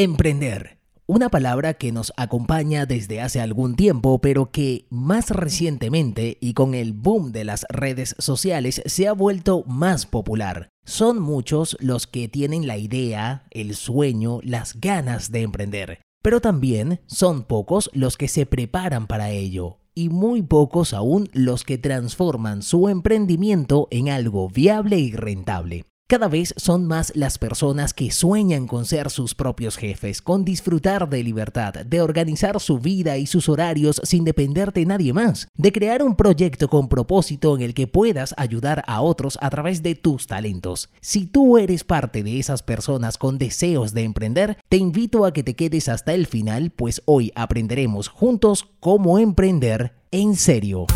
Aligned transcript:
Emprender. 0.00 0.78
Una 1.08 1.28
palabra 1.28 1.74
que 1.74 1.90
nos 1.90 2.12
acompaña 2.16 2.86
desde 2.86 3.20
hace 3.20 3.40
algún 3.40 3.74
tiempo, 3.74 4.20
pero 4.20 4.52
que 4.52 4.86
más 4.90 5.30
recientemente 5.30 6.38
y 6.40 6.54
con 6.54 6.74
el 6.74 6.92
boom 6.92 7.32
de 7.32 7.42
las 7.42 7.66
redes 7.68 8.14
sociales 8.20 8.80
se 8.86 9.08
ha 9.08 9.12
vuelto 9.12 9.64
más 9.66 10.06
popular. 10.06 10.68
Son 10.84 11.20
muchos 11.20 11.76
los 11.80 12.06
que 12.06 12.28
tienen 12.28 12.68
la 12.68 12.76
idea, 12.78 13.48
el 13.50 13.74
sueño, 13.74 14.38
las 14.44 14.80
ganas 14.80 15.32
de 15.32 15.42
emprender, 15.42 16.00
pero 16.22 16.40
también 16.40 17.00
son 17.06 17.42
pocos 17.42 17.90
los 17.92 18.16
que 18.16 18.28
se 18.28 18.46
preparan 18.46 19.08
para 19.08 19.32
ello 19.32 19.80
y 19.96 20.10
muy 20.10 20.42
pocos 20.42 20.94
aún 20.94 21.28
los 21.32 21.64
que 21.64 21.76
transforman 21.76 22.62
su 22.62 22.88
emprendimiento 22.88 23.88
en 23.90 24.10
algo 24.10 24.48
viable 24.48 25.00
y 25.00 25.10
rentable. 25.10 25.86
Cada 26.10 26.26
vez 26.28 26.54
son 26.56 26.86
más 26.86 27.12
las 27.14 27.36
personas 27.36 27.92
que 27.92 28.10
sueñan 28.10 28.66
con 28.66 28.86
ser 28.86 29.10
sus 29.10 29.34
propios 29.34 29.76
jefes, 29.76 30.22
con 30.22 30.42
disfrutar 30.42 31.06
de 31.10 31.22
libertad, 31.22 31.74
de 31.84 32.00
organizar 32.00 32.58
su 32.60 32.78
vida 32.78 33.18
y 33.18 33.26
sus 33.26 33.50
horarios 33.50 34.00
sin 34.04 34.24
depender 34.24 34.72
de 34.72 34.86
nadie 34.86 35.12
más, 35.12 35.48
de 35.54 35.70
crear 35.70 36.02
un 36.02 36.16
proyecto 36.16 36.68
con 36.68 36.88
propósito 36.88 37.54
en 37.54 37.60
el 37.60 37.74
que 37.74 37.88
puedas 37.88 38.34
ayudar 38.38 38.84
a 38.86 39.02
otros 39.02 39.36
a 39.42 39.50
través 39.50 39.82
de 39.82 39.96
tus 39.96 40.26
talentos. 40.26 40.88
Si 41.02 41.26
tú 41.26 41.58
eres 41.58 41.84
parte 41.84 42.22
de 42.22 42.38
esas 42.38 42.62
personas 42.62 43.18
con 43.18 43.36
deseos 43.36 43.92
de 43.92 44.04
emprender, 44.04 44.56
te 44.70 44.78
invito 44.78 45.26
a 45.26 45.34
que 45.34 45.42
te 45.42 45.56
quedes 45.56 45.90
hasta 45.90 46.14
el 46.14 46.26
final, 46.26 46.70
pues 46.70 47.02
hoy 47.04 47.32
aprenderemos 47.34 48.08
juntos 48.08 48.66
cómo 48.80 49.18
emprender 49.18 49.92
en 50.10 50.36
serio. 50.36 50.86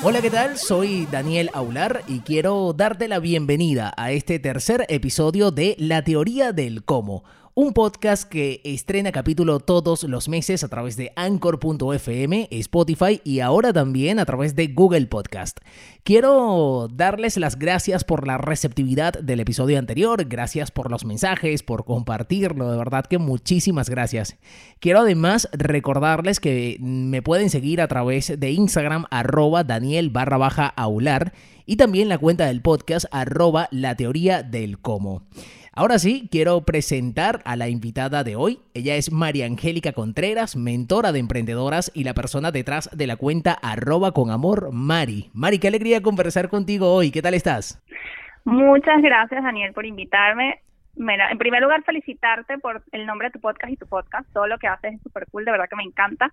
Hola, 0.00 0.22
¿qué 0.22 0.30
tal? 0.30 0.56
Soy 0.58 1.08
Daniel 1.10 1.50
Aular 1.52 2.04
y 2.06 2.20
quiero 2.20 2.72
darte 2.72 3.08
la 3.08 3.18
bienvenida 3.18 3.92
a 3.96 4.12
este 4.12 4.38
tercer 4.38 4.86
episodio 4.88 5.50
de 5.50 5.74
La 5.76 6.04
Teoría 6.04 6.52
del 6.52 6.84
Cómo, 6.84 7.24
un 7.60 7.72
podcast 7.72 8.28
que 8.30 8.60
estrena 8.62 9.10
capítulo 9.10 9.58
todos 9.58 10.04
los 10.04 10.28
meses 10.28 10.62
a 10.62 10.68
través 10.68 10.96
de 10.96 11.12
anchor.fm, 11.16 12.46
Spotify 12.52 13.20
y 13.24 13.40
ahora 13.40 13.72
también 13.72 14.20
a 14.20 14.24
través 14.24 14.54
de 14.54 14.68
Google 14.68 15.08
Podcast. 15.08 15.58
Quiero 16.04 16.86
darles 16.86 17.36
las 17.36 17.58
gracias 17.58 18.04
por 18.04 18.28
la 18.28 18.38
receptividad 18.38 19.14
del 19.14 19.40
episodio 19.40 19.80
anterior, 19.80 20.26
gracias 20.26 20.70
por 20.70 20.88
los 20.88 21.04
mensajes, 21.04 21.64
por 21.64 21.84
compartirlo, 21.84 22.70
de 22.70 22.78
verdad 22.78 23.06
que 23.06 23.18
muchísimas 23.18 23.90
gracias. 23.90 24.36
Quiero 24.78 25.00
además 25.00 25.48
recordarles 25.50 26.38
que 26.38 26.76
me 26.78 27.22
pueden 27.22 27.50
seguir 27.50 27.80
a 27.80 27.88
través 27.88 28.38
de 28.38 28.52
Instagram 28.52 29.06
arroba 29.10 29.64
Daniel 29.64 30.10
barra 30.10 30.36
baja 30.36 30.68
aular 30.68 31.32
y 31.66 31.74
también 31.74 32.08
la 32.08 32.18
cuenta 32.18 32.46
del 32.46 32.62
podcast 32.62 33.06
arroba 33.10 33.66
la 33.72 33.96
teoría 33.96 34.44
del 34.44 34.78
cómo. 34.78 35.24
Ahora 35.78 36.00
sí, 36.00 36.28
quiero 36.32 36.62
presentar 36.62 37.38
a 37.44 37.54
la 37.54 37.68
invitada 37.68 38.24
de 38.24 38.34
hoy. 38.34 38.58
Ella 38.74 38.96
es 38.96 39.12
María 39.12 39.46
Angélica 39.46 39.92
Contreras, 39.92 40.56
mentora 40.56 41.12
de 41.12 41.20
emprendedoras 41.20 41.92
y 41.94 42.02
la 42.02 42.14
persona 42.14 42.50
detrás 42.50 42.90
de 42.92 43.06
la 43.06 43.14
cuenta 43.14 43.52
arroba 43.62 44.10
con 44.10 44.32
amor 44.32 44.70
Mari. 44.72 45.30
Mari, 45.34 45.60
qué 45.60 45.68
alegría 45.68 46.02
conversar 46.02 46.48
contigo 46.48 46.92
hoy. 46.92 47.12
¿Qué 47.12 47.22
tal 47.22 47.34
estás? 47.34 47.80
Muchas 48.44 49.00
gracias, 49.00 49.40
Daniel, 49.40 49.72
por 49.72 49.86
invitarme. 49.86 50.62
en 50.96 51.38
primer 51.38 51.62
lugar, 51.62 51.84
felicitarte 51.84 52.58
por 52.58 52.82
el 52.90 53.06
nombre 53.06 53.28
de 53.28 53.34
tu 53.34 53.40
podcast 53.40 53.72
y 53.72 53.76
tu 53.76 53.86
podcast. 53.86 54.28
Todo 54.32 54.48
lo 54.48 54.58
que 54.58 54.66
haces 54.66 54.94
es 54.94 55.02
súper 55.02 55.26
cool, 55.30 55.44
de 55.44 55.52
verdad 55.52 55.68
que 55.70 55.76
me 55.76 55.84
encanta 55.84 56.32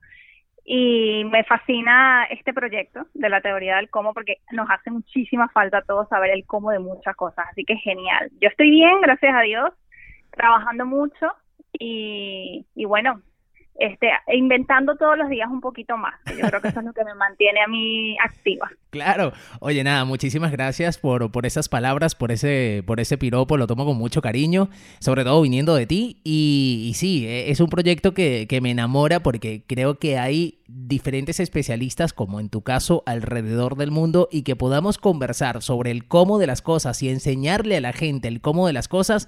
y 0.66 1.23
me 1.25 1.44
fascina 1.44 2.25
este 2.31 2.52
proyecto 2.52 3.05
de 3.13 3.30
la 3.30 3.39
teoría 3.39 3.75
del 3.75 3.91
cómo 3.91 4.16
porque 4.16 4.39
nos 4.52 4.67
hace 4.69 4.89
muchísima 4.89 5.47
falta 5.49 5.77
a 5.77 5.83
todos 5.83 6.09
saber 6.09 6.31
el 6.31 6.45
cómo 6.45 6.72
de 6.72 6.80
muchas 6.80 7.16
cosas, 7.16 7.45
así 7.52 7.63
que 7.63 7.75
genial. 7.77 8.31
Yo 8.41 8.49
estoy 8.49 8.72
bien, 8.72 8.99
gracias 9.02 9.33
a 9.35 9.41
Dios, 9.41 9.69
trabajando 10.31 10.88
mucho 10.88 11.28
y, 11.72 12.66
y 12.73 12.85
bueno, 12.85 13.22
este, 13.78 14.09
inventando 14.34 14.96
todos 14.96 15.18
los 15.18 15.30
días 15.30 15.50
un 15.52 15.59
poquito 15.59 15.97
más. 15.97 16.13
Yo 16.25 16.47
creo 16.47 16.62
que 16.62 16.69
eso 16.69 16.80
es 16.80 16.86
lo 16.86 16.94
que 16.94 17.03
me 17.03 17.13
mantiene 17.13 17.62
a 17.62 17.68
mí 17.68 18.18
activa. 18.24 18.69
Claro. 18.96 19.34
Oye, 19.59 19.84
nada, 19.84 20.06
muchísimas 20.06 20.53
gracias 20.53 20.97
por, 20.97 21.30
por 21.30 21.46
esas 21.46 21.68
palabras, 21.68 22.16
por 22.16 22.31
ese, 22.31 22.81
por 22.88 23.02
ese 23.02 23.18
piropo, 23.18 23.58
lo 23.58 23.68
tomo 23.68 23.84
con 23.84 23.97
mucho 23.97 24.22
cariño, 24.22 24.69
sobre 25.00 25.25
todo 25.25 25.41
viniendo 25.41 25.75
de 25.75 25.86
ti. 25.86 26.22
Y, 26.24 26.94
sí, 26.96 27.28
e, 27.28 27.52
es 27.52 27.59
un 27.59 27.68
proyecto 27.68 28.13
que, 28.13 28.47
que 28.47 28.62
me 28.62 28.72
enamora 28.72 29.19
porque 29.19 29.63
creo 29.68 30.00
que 30.00 30.18
hay 30.18 30.59
diferentes 30.68 31.42
especialistas, 31.42 32.13
como 32.13 32.40
en 32.40 32.47
tu 32.47 32.62
caso, 32.62 33.03
alrededor 33.06 33.75
del 33.75 33.92
mundo, 33.92 34.30
y 34.31 34.44
que 34.44 34.56
podamos 34.56 34.97
conversar 34.97 35.62
sobre 35.62 35.92
el 35.92 36.07
cómo 36.07 36.40
de 36.40 36.47
las 36.47 36.62
cosas 36.62 37.03
y 37.03 37.09
enseñarle 37.09 37.75
a 37.75 37.81
la 37.81 37.92
gente 37.92 38.30
el 38.30 38.40
cómo 38.40 38.66
de 38.66 38.72
las 38.72 38.88
cosas 38.88 39.28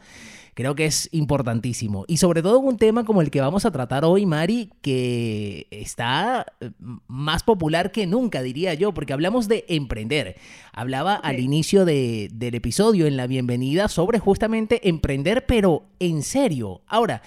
creo 0.58 0.74
que 0.74 0.86
es 0.86 1.08
importantísimo. 1.12 2.04
Y 2.08 2.18
sobre 2.18 2.42
todo 2.42 2.58
un 2.58 2.78
tema 2.78 3.04
como 3.04 3.22
el 3.22 3.30
que 3.30 3.42
vamos 3.42 3.66
a 3.66 3.72
tratar 3.72 4.04
hoy, 4.04 4.26
Mari, 4.26 4.72
que 4.82 5.68
está 5.70 6.48
eh, 6.60 6.72
más 7.08 7.44
popular 7.44 7.92
que 7.92 8.08
nunca, 8.08 8.42
diría 8.42 8.74
yo, 8.74 8.92
porque 8.92 9.14
hablamos 9.14 9.48
de 9.48 9.66
emprender. 9.68 10.36
Hablaba 10.74 11.14
al 11.14 11.40
inicio 11.40 11.86
de, 11.86 12.30
del 12.34 12.56
episodio, 12.56 13.06
en 13.06 13.18
la 13.18 13.28
bienvenida, 13.28 13.88
sobre 13.88 14.18
justamente 14.18 14.90
emprender, 14.90 15.46
pero 15.46 15.84
en 16.00 16.24
serio. 16.24 16.82
Ahora, 16.88 17.22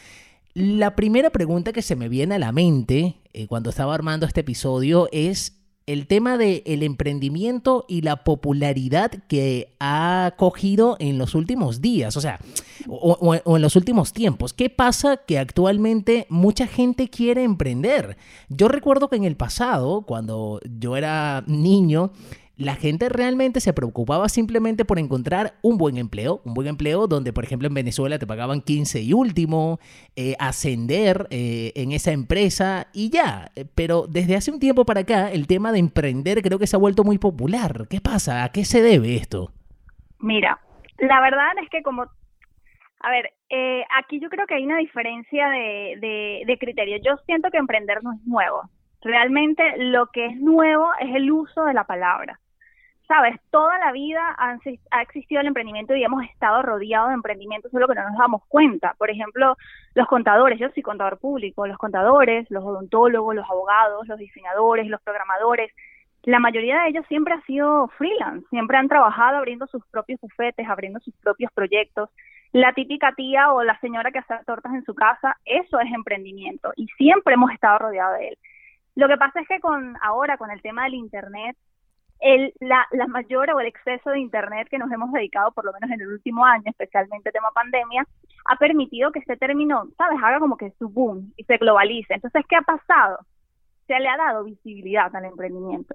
la 0.53 0.97
primera 0.97 1.31
pregunta 1.31 1.73
que 1.73 1.83
se 1.83 1.95
me 1.95 2.09
viene 2.09 2.35
a 2.35 2.41
la 2.41 2.51
mente 2.51 3.15
eh, 3.33 3.47
cuando 3.47 3.71
estaba 3.71 3.95
armando 3.95 4.27
este 4.27 4.41
episodio 4.41 5.09
es 5.13 5.60
el 5.87 6.07
tema 6.07 6.39
del 6.39 6.63
el 6.67 6.83
emprendimiento 6.83 7.85
y 7.89 8.03
la 8.03 8.23
popularidad 8.25 9.11
que 9.29 9.75
ha 9.81 10.35
cogido 10.37 10.97
en 11.01 11.19
los 11.19 11.35
últimos 11.35 11.81
días, 11.81 12.17
o 12.17 12.21
sea, 12.21 12.39
o, 12.89 13.35
en 13.35 13.63
los 13.63 13.77
últimos 13.77 14.13
tiempos. 14.13 14.53
¿Qué 14.53 14.71
pasa 14.71 15.17
que 15.17 15.39
actualmente 15.39 16.27
mucha 16.29 16.67
gente 16.67 17.09
quiere 17.09 17.43
emprender? 17.43 18.17
Yo 18.49 18.69
recuerdo 18.69 19.09
que 19.09 19.17
en 19.17 19.25
el 19.25 19.37
pasado, 19.37 20.03
cuando 20.03 20.61
yo 20.79 20.97
era 20.97 21.45
niño, 21.47 22.13
la 22.61 22.75
gente 22.75 23.09
realmente 23.09 23.59
se 23.59 23.73
preocupaba 23.73 24.29
simplemente 24.29 24.85
por 24.85 24.99
encontrar 24.99 25.55
un 25.63 25.79
buen 25.79 25.97
empleo, 25.97 26.43
un 26.45 26.53
buen 26.53 26.69
empleo 26.69 27.07
donde, 27.07 27.33
por 27.33 27.43
ejemplo, 27.43 27.67
en 27.67 27.73
Venezuela 27.73 28.19
te 28.19 28.27
pagaban 28.27 28.61
15 28.61 29.01
y 29.01 29.15
último, 29.15 29.79
eh, 30.15 30.35
ascender 30.39 31.27
eh, 31.31 31.73
en 31.75 31.93
esa 31.93 32.13
empresa 32.13 32.89
y 32.93 33.09
ya. 33.11 33.51
Pero 33.75 34.07
desde 34.07 34.37
hace 34.37 34.51
un 34.51 34.61
tiempo 34.61 34.85
para 34.85 35.01
acá, 35.01 35.31
el 35.31 35.47
tema 35.47 35.73
de 35.73 35.79
emprender 35.79 36.43
creo 36.43 36.59
que 36.59 36.67
se 36.67 36.77
ha 36.77 36.79
vuelto 36.79 37.03
muy 37.03 37.17
popular. 37.17 37.87
¿Qué 37.89 38.03
pasa? 38.03 38.45
¿A 38.45 38.53
qué 38.53 38.67
se 38.67 38.83
debe 38.83 39.17
esto? 39.17 39.53
Mira, 40.19 40.61
la 40.99 41.19
verdad 41.23 41.53
es 41.63 41.71
que 41.71 41.83
como, 41.83 42.03
a 42.03 43.11
ver, 43.11 43.31
eh, 43.49 43.85
aquí 43.97 44.21
yo 44.21 44.29
creo 44.29 44.47
que 44.47 44.57
hay 44.57 44.67
una 44.67 44.77
diferencia 44.77 45.49
de, 45.49 45.97
de, 45.99 46.43
de 46.47 46.59
criterio. 46.59 46.99
Yo 47.03 47.17
siento 47.25 47.51
que 47.51 47.57
emprender 47.57 48.05
no 48.05 48.13
es 48.13 48.21
nuevo. 48.27 48.69
Realmente 49.01 49.63
lo 49.79 50.09
que 50.09 50.27
es 50.27 50.37
nuevo 50.37 50.91
es 51.01 51.15
el 51.15 51.33
uso 51.33 51.65
de 51.65 51.73
la 51.73 51.85
palabra 51.85 52.39
sabes, 53.11 53.41
toda 53.51 53.77
la 53.79 53.91
vida 53.91 54.37
ha 54.39 55.03
existido 55.03 55.41
el 55.41 55.49
emprendimiento 55.49 55.97
y 55.97 56.05
hemos 56.05 56.23
estado 56.23 56.63
rodeados 56.63 57.09
de 57.09 57.15
emprendimiento, 57.15 57.69
solo 57.69 57.89
que 57.89 57.97
no 57.97 58.09
nos 58.09 58.17
damos 58.17 58.43
cuenta. 58.47 58.95
Por 58.99 59.11
ejemplo, 59.11 59.57
los 59.97 60.07
contadores, 60.07 60.61
yo 60.61 60.69
soy 60.71 60.85
contador 60.85 61.19
público, 61.19 61.67
los 61.67 61.77
contadores, 61.77 62.49
los 62.51 62.63
odontólogos, 62.63 63.35
los 63.35 63.51
abogados, 63.51 64.07
los 64.07 64.17
diseñadores, 64.17 64.87
los 64.87 65.01
programadores, 65.03 65.73
la 66.23 66.39
mayoría 66.39 66.83
de 66.83 66.91
ellos 66.91 67.05
siempre 67.09 67.35
ha 67.35 67.41
sido 67.47 67.89
freelance, 67.99 68.47
siempre 68.49 68.77
han 68.77 68.87
trabajado 68.87 69.39
abriendo 69.39 69.67
sus 69.67 69.85
propios 69.87 70.21
bufetes, 70.21 70.69
abriendo 70.69 71.01
sus 71.01 71.15
propios 71.17 71.51
proyectos. 71.53 72.11
La 72.53 72.73
típica 72.75 73.13
tía 73.17 73.53
o 73.53 73.65
la 73.65 73.77
señora 73.81 74.13
que 74.13 74.21
hace 74.21 74.35
tortas 74.47 74.73
en 74.73 74.85
su 74.85 74.95
casa, 74.95 75.37
eso 75.45 75.81
es 75.81 75.93
emprendimiento 75.93 76.73
y 76.77 76.87
siempre 76.97 77.35
hemos 77.35 77.51
estado 77.51 77.79
rodeados 77.79 78.19
de 78.21 78.29
él. 78.29 78.39
Lo 78.95 79.09
que 79.09 79.17
pasa 79.17 79.41
es 79.41 79.49
que 79.49 79.59
con 79.59 79.97
ahora, 80.01 80.37
con 80.37 80.53
el 80.53 80.63
tema 80.63 80.85
del 80.85 80.95
Internet, 80.95 81.57
el, 82.21 82.53
la, 82.61 82.87
mayor 83.09 83.51
o 83.51 83.61
el 83.61 83.67
exceso 83.67 84.11
de 84.11 84.21
Internet 84.21 84.69
que 84.71 84.79
nos 84.79 84.93
hemos 84.93 85.11
dedicado, 85.13 85.53
por 85.53 85.65
lo 85.65 85.73
menos 85.73 85.91
en 85.91 86.01
el 86.01 86.09
último 86.09 86.45
año, 86.45 86.65
especialmente 86.67 87.33
tema 87.33 87.49
pandemia, 87.55 88.07
ha 88.45 88.57
permitido 88.57 89.11
que 89.11 89.21
este 89.21 89.37
término, 89.37 89.89
¿sabes?, 89.97 90.19
haga 90.23 90.39
como 90.39 90.57
que 90.57 90.71
su 90.79 90.89
boom 90.89 91.33
y 91.37 91.45
se 91.45 91.57
globalice. 91.57 92.15
Entonces, 92.15 92.45
¿qué 92.49 92.57
ha 92.57 92.63
pasado? 92.63 93.19
Se 93.87 93.99
le 93.99 94.09
ha 94.09 94.17
dado 94.17 94.45
visibilidad 94.45 95.15
al 95.15 95.25
emprendimiento. 95.25 95.95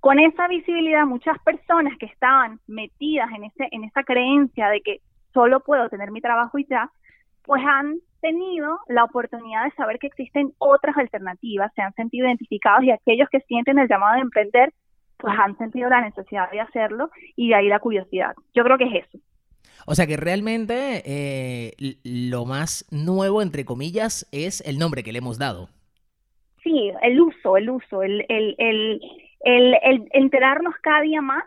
Con 0.00 0.18
esa 0.18 0.46
visibilidad, 0.46 1.06
muchas 1.06 1.38
personas 1.42 1.96
que 1.98 2.06
estaban 2.06 2.60
metidas 2.66 3.30
en, 3.34 3.44
ese, 3.44 3.68
en 3.70 3.84
esa 3.84 4.02
creencia 4.04 4.68
de 4.68 4.80
que 4.80 5.00
solo 5.32 5.60
puedo 5.60 5.88
tener 5.88 6.10
mi 6.10 6.20
trabajo 6.20 6.58
y 6.58 6.66
ya, 6.66 6.90
pues 7.44 7.62
han 7.66 7.98
tenido 8.20 8.78
la 8.86 9.04
oportunidad 9.04 9.64
de 9.64 9.72
saber 9.72 9.98
que 9.98 10.06
existen 10.06 10.52
otras 10.58 10.96
alternativas, 10.96 11.72
se 11.74 11.82
han 11.82 11.92
sentido 11.94 12.26
identificados 12.26 12.84
y 12.84 12.90
aquellos 12.90 13.28
que 13.30 13.40
sienten 13.40 13.78
el 13.78 13.88
llamado 13.88 14.14
de 14.14 14.20
emprender 14.20 14.72
pues 15.22 15.34
han 15.38 15.56
sentido 15.56 15.88
la 15.88 16.00
necesidad 16.02 16.50
de 16.50 16.60
hacerlo 16.60 17.10
y 17.36 17.48
de 17.48 17.54
ahí 17.54 17.68
la 17.68 17.78
curiosidad. 17.78 18.34
Yo 18.52 18.64
creo 18.64 18.76
que 18.76 18.84
es 18.84 19.06
eso. 19.06 19.18
O 19.86 19.94
sea 19.94 20.06
que 20.06 20.16
realmente 20.16 21.02
eh, 21.06 21.72
lo 22.04 22.44
más 22.44 22.86
nuevo, 22.90 23.40
entre 23.40 23.64
comillas, 23.64 24.28
es 24.32 24.60
el 24.66 24.78
nombre 24.78 25.02
que 25.02 25.12
le 25.12 25.18
hemos 25.18 25.38
dado. 25.38 25.68
sí, 26.62 26.92
el 27.02 27.20
uso, 27.20 27.56
el 27.56 27.70
uso, 27.70 28.02
el, 28.02 28.24
el, 28.28 28.54
el, 28.58 29.00
el, 29.44 30.08
enterarnos 30.12 30.74
cada 30.82 31.02
día 31.02 31.20
más 31.20 31.44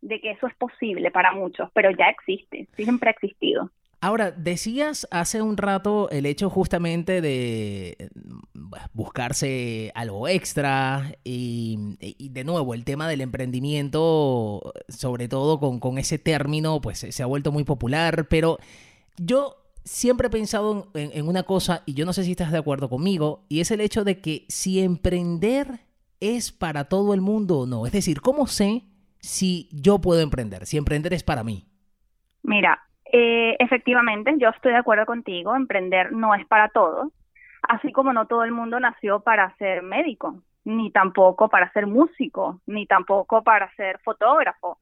de 0.00 0.20
que 0.20 0.32
eso 0.32 0.46
es 0.48 0.54
posible 0.54 1.10
para 1.10 1.32
muchos, 1.32 1.70
pero 1.72 1.90
ya 1.90 2.06
existe, 2.06 2.68
siempre 2.74 3.08
ha 3.08 3.12
existido. 3.12 3.70
Ahora, 4.04 4.32
decías 4.32 5.06
hace 5.12 5.42
un 5.42 5.56
rato 5.56 6.10
el 6.10 6.26
hecho 6.26 6.50
justamente 6.50 7.20
de 7.20 8.10
buscarse 8.92 9.92
algo 9.94 10.26
extra 10.26 11.14
y, 11.22 11.96
de 12.18 12.42
nuevo 12.42 12.74
el 12.74 12.84
tema 12.84 13.06
del 13.06 13.20
emprendimiento, 13.20 14.72
sobre 14.88 15.28
todo 15.28 15.60
con, 15.60 15.78
con, 15.78 15.98
ese 15.98 16.18
término, 16.18 16.80
pues 16.80 16.98
se 16.98 17.22
ha 17.22 17.26
vuelto 17.26 17.52
muy 17.52 17.62
popular, 17.62 18.26
pero 18.26 18.58
yo 19.18 19.54
siempre 19.84 20.26
he 20.26 20.30
pensado 20.30 20.90
en, 20.94 21.28
una 21.28 21.44
cosa 21.44 21.84
y 21.86 21.94
yo 21.94 22.04
no 22.04 22.12
sé 22.12 22.24
si 22.24 22.32
estás 22.32 22.50
de 22.50 22.58
acuerdo 22.58 22.88
conmigo 22.88 23.44
y 23.48 23.60
es 23.60 23.70
el 23.70 23.80
hecho 23.80 24.02
de 24.02 24.20
que 24.20 24.46
si 24.48 24.80
emprender 24.80 25.86
es 26.18 26.50
para 26.50 26.88
todo 26.88 27.14
el 27.14 27.20
mundo 27.20 27.60
o 27.60 27.66
no, 27.66 27.86
es 27.86 27.92
decir, 27.92 28.20
¿cómo 28.20 28.48
sé 28.48 28.82
si 29.20 29.68
yo 29.70 30.00
puedo 30.00 30.22
emprender, 30.22 30.66
si 30.66 30.76
emprender 30.76 31.14
es 31.14 31.22
para 31.22 31.44
mí? 31.44 31.68
Mira, 32.42 32.80
eh, 33.12 33.56
efectivamente, 33.58 34.34
yo 34.38 34.48
estoy 34.48 34.72
de 34.72 34.78
acuerdo 34.78 35.04
contigo, 35.04 35.54
emprender 35.54 36.12
no 36.12 36.34
es 36.34 36.46
para 36.46 36.68
todos, 36.70 37.12
así 37.62 37.92
como 37.92 38.12
no 38.14 38.26
todo 38.26 38.44
el 38.44 38.52
mundo 38.52 38.80
nació 38.80 39.20
para 39.20 39.54
ser 39.56 39.82
médico, 39.82 40.36
ni 40.64 40.90
tampoco 40.90 41.50
para 41.50 41.70
ser 41.72 41.86
músico, 41.86 42.60
ni 42.66 42.86
tampoco 42.86 43.42
para 43.42 43.70
ser 43.74 43.98
fotógrafo. 43.98 44.78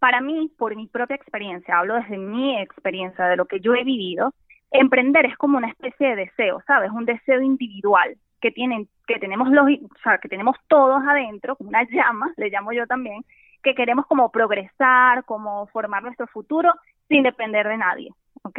Para 0.00 0.20
mí, 0.20 0.50
por 0.58 0.74
mi 0.74 0.88
propia 0.88 1.14
experiencia, 1.14 1.78
hablo 1.78 1.94
desde 1.94 2.18
mi 2.18 2.60
experiencia, 2.60 3.26
de 3.26 3.36
lo 3.36 3.46
que 3.46 3.60
yo 3.60 3.74
he 3.74 3.84
vivido, 3.84 4.34
emprender 4.72 5.26
es 5.26 5.36
como 5.36 5.58
una 5.58 5.68
especie 5.68 6.08
de 6.08 6.16
deseo, 6.16 6.60
¿sabes? 6.66 6.90
Un 6.90 7.04
deseo 7.04 7.40
individual 7.40 8.16
que 8.40 8.50
tienen 8.50 8.88
que 9.06 9.20
tenemos 9.20 9.48
los, 9.50 9.66
o 9.66 10.02
sea, 10.02 10.18
que 10.18 10.28
tenemos 10.28 10.56
todos 10.66 11.00
adentro, 11.06 11.54
como 11.54 11.68
una 11.68 11.84
llama, 11.84 12.32
le 12.36 12.50
llamo 12.50 12.72
yo 12.72 12.88
también, 12.88 13.24
que 13.62 13.74
queremos 13.76 14.06
como 14.06 14.32
progresar, 14.32 15.24
como 15.24 15.66
formar 15.68 16.02
nuestro 16.02 16.26
futuro 16.26 16.74
sin 17.12 17.22
depender 17.22 17.68
de 17.68 17.76
nadie, 17.76 18.10
¿ok? 18.42 18.58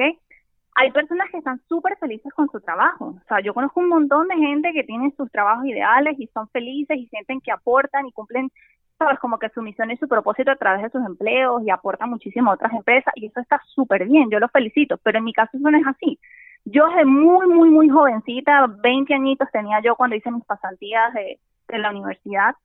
Hay 0.75 0.91
personas 0.91 1.29
que 1.31 1.37
están 1.37 1.59
súper 1.67 1.97
felices 1.97 2.31
con 2.33 2.49
su 2.49 2.59
trabajo. 2.61 3.15
O 3.23 3.27
sea, 3.27 3.39
yo 3.41 3.53
conozco 3.53 3.79
un 3.79 3.89
montón 3.89 4.27
de 4.27 4.35
gente 4.35 4.71
que 4.73 4.83
tienen 4.83 5.13
sus 5.15 5.31
trabajos 5.31 5.65
ideales 5.65 6.19
y 6.19 6.27
son 6.27 6.47
felices 6.49 6.97
y 6.97 7.07
sienten 7.07 7.41
que 7.41 7.51
aportan 7.51 8.07
y 8.07 8.11
cumplen, 8.11 8.51
sabes, 8.99 9.19
como 9.19 9.39
que 9.39 9.49
su 9.49 9.61
misión 9.61 9.89
y 9.89 9.97
su 9.97 10.07
propósito 10.07 10.51
a 10.51 10.55
través 10.55 10.83
de 10.83 10.89
sus 10.91 11.03
empleos 11.05 11.63
y 11.65 11.71
aportan 11.71 12.11
muchísimo 12.11 12.51
a 12.51 12.55
otras 12.55 12.73
empresas 12.73 13.11
y 13.15 13.25
eso 13.25 13.39
está 13.39 13.59
súper 13.65 14.05
bien, 14.05 14.29
yo 14.29 14.39
los 14.39 14.51
felicito, 14.51 14.97
pero 15.03 15.17
en 15.17 15.23
mi 15.23 15.33
caso 15.33 15.57
eso 15.57 15.69
no 15.69 15.77
es 15.77 15.87
así. 15.87 16.19
Yo 16.65 16.87
desde 16.87 17.05
muy, 17.05 17.47
muy, 17.47 17.69
muy 17.69 17.89
jovencita, 17.89 18.67
20 18.67 19.13
añitos 19.13 19.49
tenía 19.51 19.81
yo 19.81 19.95
cuando 19.95 20.15
hice 20.15 20.31
mis 20.31 20.45
pasantías 20.45 21.13
de, 21.13 21.39
de 21.67 21.77
la 21.79 21.89
universidad 21.89 22.55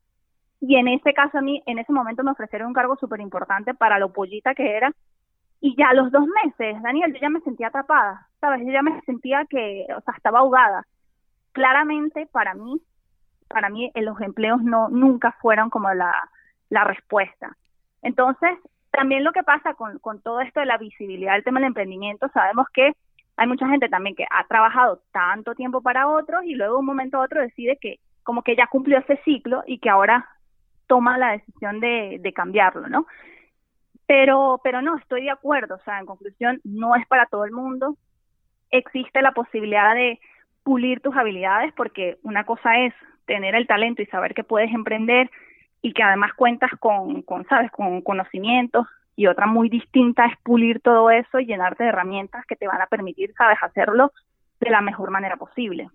y 0.61 0.76
en 0.76 0.88
ese 0.88 1.14
caso 1.14 1.38
a 1.38 1.41
mí, 1.41 1.62
en 1.67 1.79
ese 1.79 1.93
momento 1.93 2.23
me 2.25 2.32
ofrecieron 2.32 2.69
un 2.69 2.75
cargo 2.75 2.96
súper 2.96 3.20
importante 3.20 3.75
para 3.75 3.99
lo 3.99 4.12
pollita 4.12 4.55
que 4.55 4.76
era 4.76 4.93
y 5.60 5.75
ya 5.76 5.88
a 5.88 5.94
los 5.94 6.12
dos 6.12 6.25
meses, 6.44 6.81
Daniel, 6.82 7.12
yo 7.12 7.20
ya 7.20 7.31
me 7.31 7.40
sentía 7.40 7.69
atrapada, 7.69 8.28
¿sabes? 8.40 8.64
Yo 8.64 8.72
ya 8.72 8.82
me 8.82 9.00
sentía 9.02 9.44
que, 9.49 9.87
o 9.96 10.00
sea, 10.02 10.14
estaba 10.16 10.40
ahogada. 10.40 10.87
Claramente, 11.52 12.28
para 12.31 12.55
mí, 12.55 12.81
para 13.49 13.69
mí 13.69 13.90
eh, 13.94 14.02
los 14.02 14.20
empleos 14.20 14.62
no 14.62 14.88
nunca 14.88 15.32
fueron 15.40 15.70
como 15.70 15.93
la, 15.94 16.12
la 16.69 16.84
respuesta. 16.84 17.56
Entonces, 18.02 18.56
también 18.93 19.25
lo 19.25 19.32
que 19.32 19.43
pasa 19.43 19.75
con, 19.75 19.99
con 19.99 20.22
todo 20.22 20.40
esto 20.40 20.60
de 20.60 20.66
la 20.66 20.78
visibilidad 20.78 21.32
del 21.32 21.44
tema 21.44 21.58
del 21.58 21.69
emprendimiento, 21.69 22.28
sabemos 22.28 22.66
que 22.72 22.93
hay 23.37 23.46
mucha 23.46 23.69
gente 23.69 23.88
también 23.88 24.14
que 24.14 24.26
ha 24.31 24.46
trabajado 24.46 25.02
tanto 25.12 25.55
tiempo 25.55 25.81
para 25.81 26.08
otros 26.08 26.44
y 26.44 26.55
luego 26.55 26.75
de 26.75 26.81
un 26.81 26.87
momento 26.87 27.19
a 27.19 27.25
otro 27.25 27.40
decide 27.40 27.78
que 27.81 27.99
como 28.22 28.43
que 28.43 28.56
ya 28.56 28.66
cumplió 28.66 28.99
ese 28.99 29.16
ciclo 29.25 29.62
y 29.66 29.78
que 29.78 29.90
ahora 29.90 30.28
toma 30.87 31.19
la 31.19 31.32
decisión 31.32 31.81
de, 31.81 32.19
de 32.20 32.32
cambiarlo, 32.32 32.88
¿no? 32.88 33.06
Pero, 34.08 34.58
pero 34.64 34.81
no, 34.81 34.96
estoy 34.96 35.25
de 35.25 35.31
acuerdo, 35.31 35.75
o 35.75 35.84
sea, 35.84 36.00
en 36.00 36.06
conclusión, 36.06 36.60
no 36.64 36.96
es 36.96 37.06
para 37.06 37.26
todo 37.26 37.44
el 37.44 37.52
mundo. 37.52 37.96
Existe 38.70 39.20
la 39.20 39.32
posibilidad 39.32 39.94
de 39.94 40.19
pulir 40.62 41.00
tus 41.00 41.14
habilidades 41.14 41.75
porque 41.75 42.16
una 42.22 42.44
cosa 42.44 42.78
es 42.78 42.94
tener 43.26 43.55
el 43.55 43.66
talento 43.66 44.00
y 44.00 44.06
saber 44.06 44.32
que 44.32 44.44
puedes 44.44 44.72
emprender 44.72 45.31
y 45.82 45.93
que 45.93 46.02
además 46.02 46.32
cuentas 46.32 46.70
con, 46.81 47.20
con 47.20 47.46
sabes, 47.49 47.70
con 47.70 48.00
conocimientos 48.00 48.87
y 49.14 49.26
otra 49.26 49.46
muy 49.46 49.69
distinta 49.69 50.25
es 50.25 50.38
pulir 50.43 50.81
todo 50.81 51.10
eso 51.10 51.38
y 51.38 51.44
llenarte 51.44 51.84
de 51.84 51.90
herramientas 51.90 52.46
que 52.46 52.56
te 52.56 52.66
van 52.66 52.81
a 52.81 52.87
permitir, 52.87 53.34
sabes, 53.37 53.58
hacerlo 53.60 54.12
de 54.58 54.70
la 54.70 54.81
mejor 54.81 55.10
manera 55.10 55.37
posible. 55.37 55.88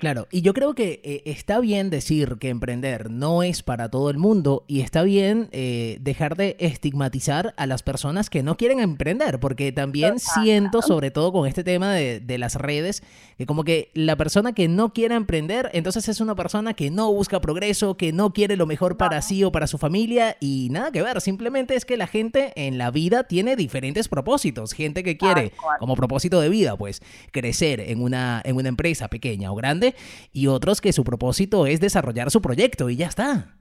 Claro, 0.00 0.26
y 0.30 0.40
yo 0.40 0.54
creo 0.54 0.74
que 0.74 1.02
eh, 1.04 1.22
está 1.26 1.60
bien 1.60 1.90
decir 1.90 2.38
que 2.40 2.48
emprender 2.48 3.10
no 3.10 3.42
es 3.42 3.62
para 3.62 3.90
todo 3.90 4.08
el 4.08 4.16
mundo 4.16 4.64
y 4.66 4.80
está 4.80 5.02
bien 5.02 5.50
eh, 5.52 5.98
dejar 6.00 6.36
de 6.36 6.56
estigmatizar 6.58 7.52
a 7.58 7.66
las 7.66 7.82
personas 7.82 8.30
que 8.30 8.42
no 8.42 8.56
quieren 8.56 8.80
emprender, 8.80 9.38
porque 9.40 9.72
también 9.72 10.18
siento, 10.18 10.80
sobre 10.80 11.10
todo 11.10 11.32
con 11.32 11.46
este 11.46 11.64
tema 11.64 11.92
de, 11.92 12.18
de, 12.18 12.38
las 12.38 12.54
redes, 12.54 13.02
que 13.36 13.44
como 13.44 13.62
que 13.62 13.90
la 13.92 14.16
persona 14.16 14.54
que 14.54 14.68
no 14.68 14.94
quiere 14.94 15.16
emprender, 15.16 15.68
entonces 15.74 16.08
es 16.08 16.22
una 16.22 16.34
persona 16.34 16.72
que 16.72 16.90
no 16.90 17.12
busca 17.12 17.42
progreso, 17.42 17.98
que 17.98 18.10
no 18.10 18.32
quiere 18.32 18.56
lo 18.56 18.64
mejor 18.64 18.96
para 18.96 19.20
sí 19.20 19.44
o 19.44 19.52
para 19.52 19.66
su 19.66 19.76
familia 19.76 20.38
y 20.40 20.68
nada 20.70 20.92
que 20.92 21.02
ver, 21.02 21.20
simplemente 21.20 21.74
es 21.74 21.84
que 21.84 21.98
la 21.98 22.06
gente 22.06 22.54
en 22.56 22.78
la 22.78 22.90
vida 22.90 23.24
tiene 23.24 23.54
diferentes 23.54 24.08
propósitos, 24.08 24.72
gente 24.72 25.02
que 25.02 25.18
quiere 25.18 25.52
como 25.78 25.94
propósito 25.94 26.40
de 26.40 26.48
vida, 26.48 26.74
pues 26.78 27.02
crecer 27.32 27.80
en 27.80 28.00
una, 28.00 28.40
en 28.46 28.56
una 28.56 28.70
empresa 28.70 29.08
pequeña 29.08 29.52
o 29.52 29.54
grande 29.54 29.89
y 30.32 30.46
otros 30.46 30.80
que 30.80 30.92
su 30.92 31.04
propósito 31.04 31.66
es 31.66 31.80
desarrollar 31.80 32.30
su 32.30 32.42
proyecto 32.42 32.90
y 32.90 32.96
ya 32.96 33.06
está. 33.06 33.54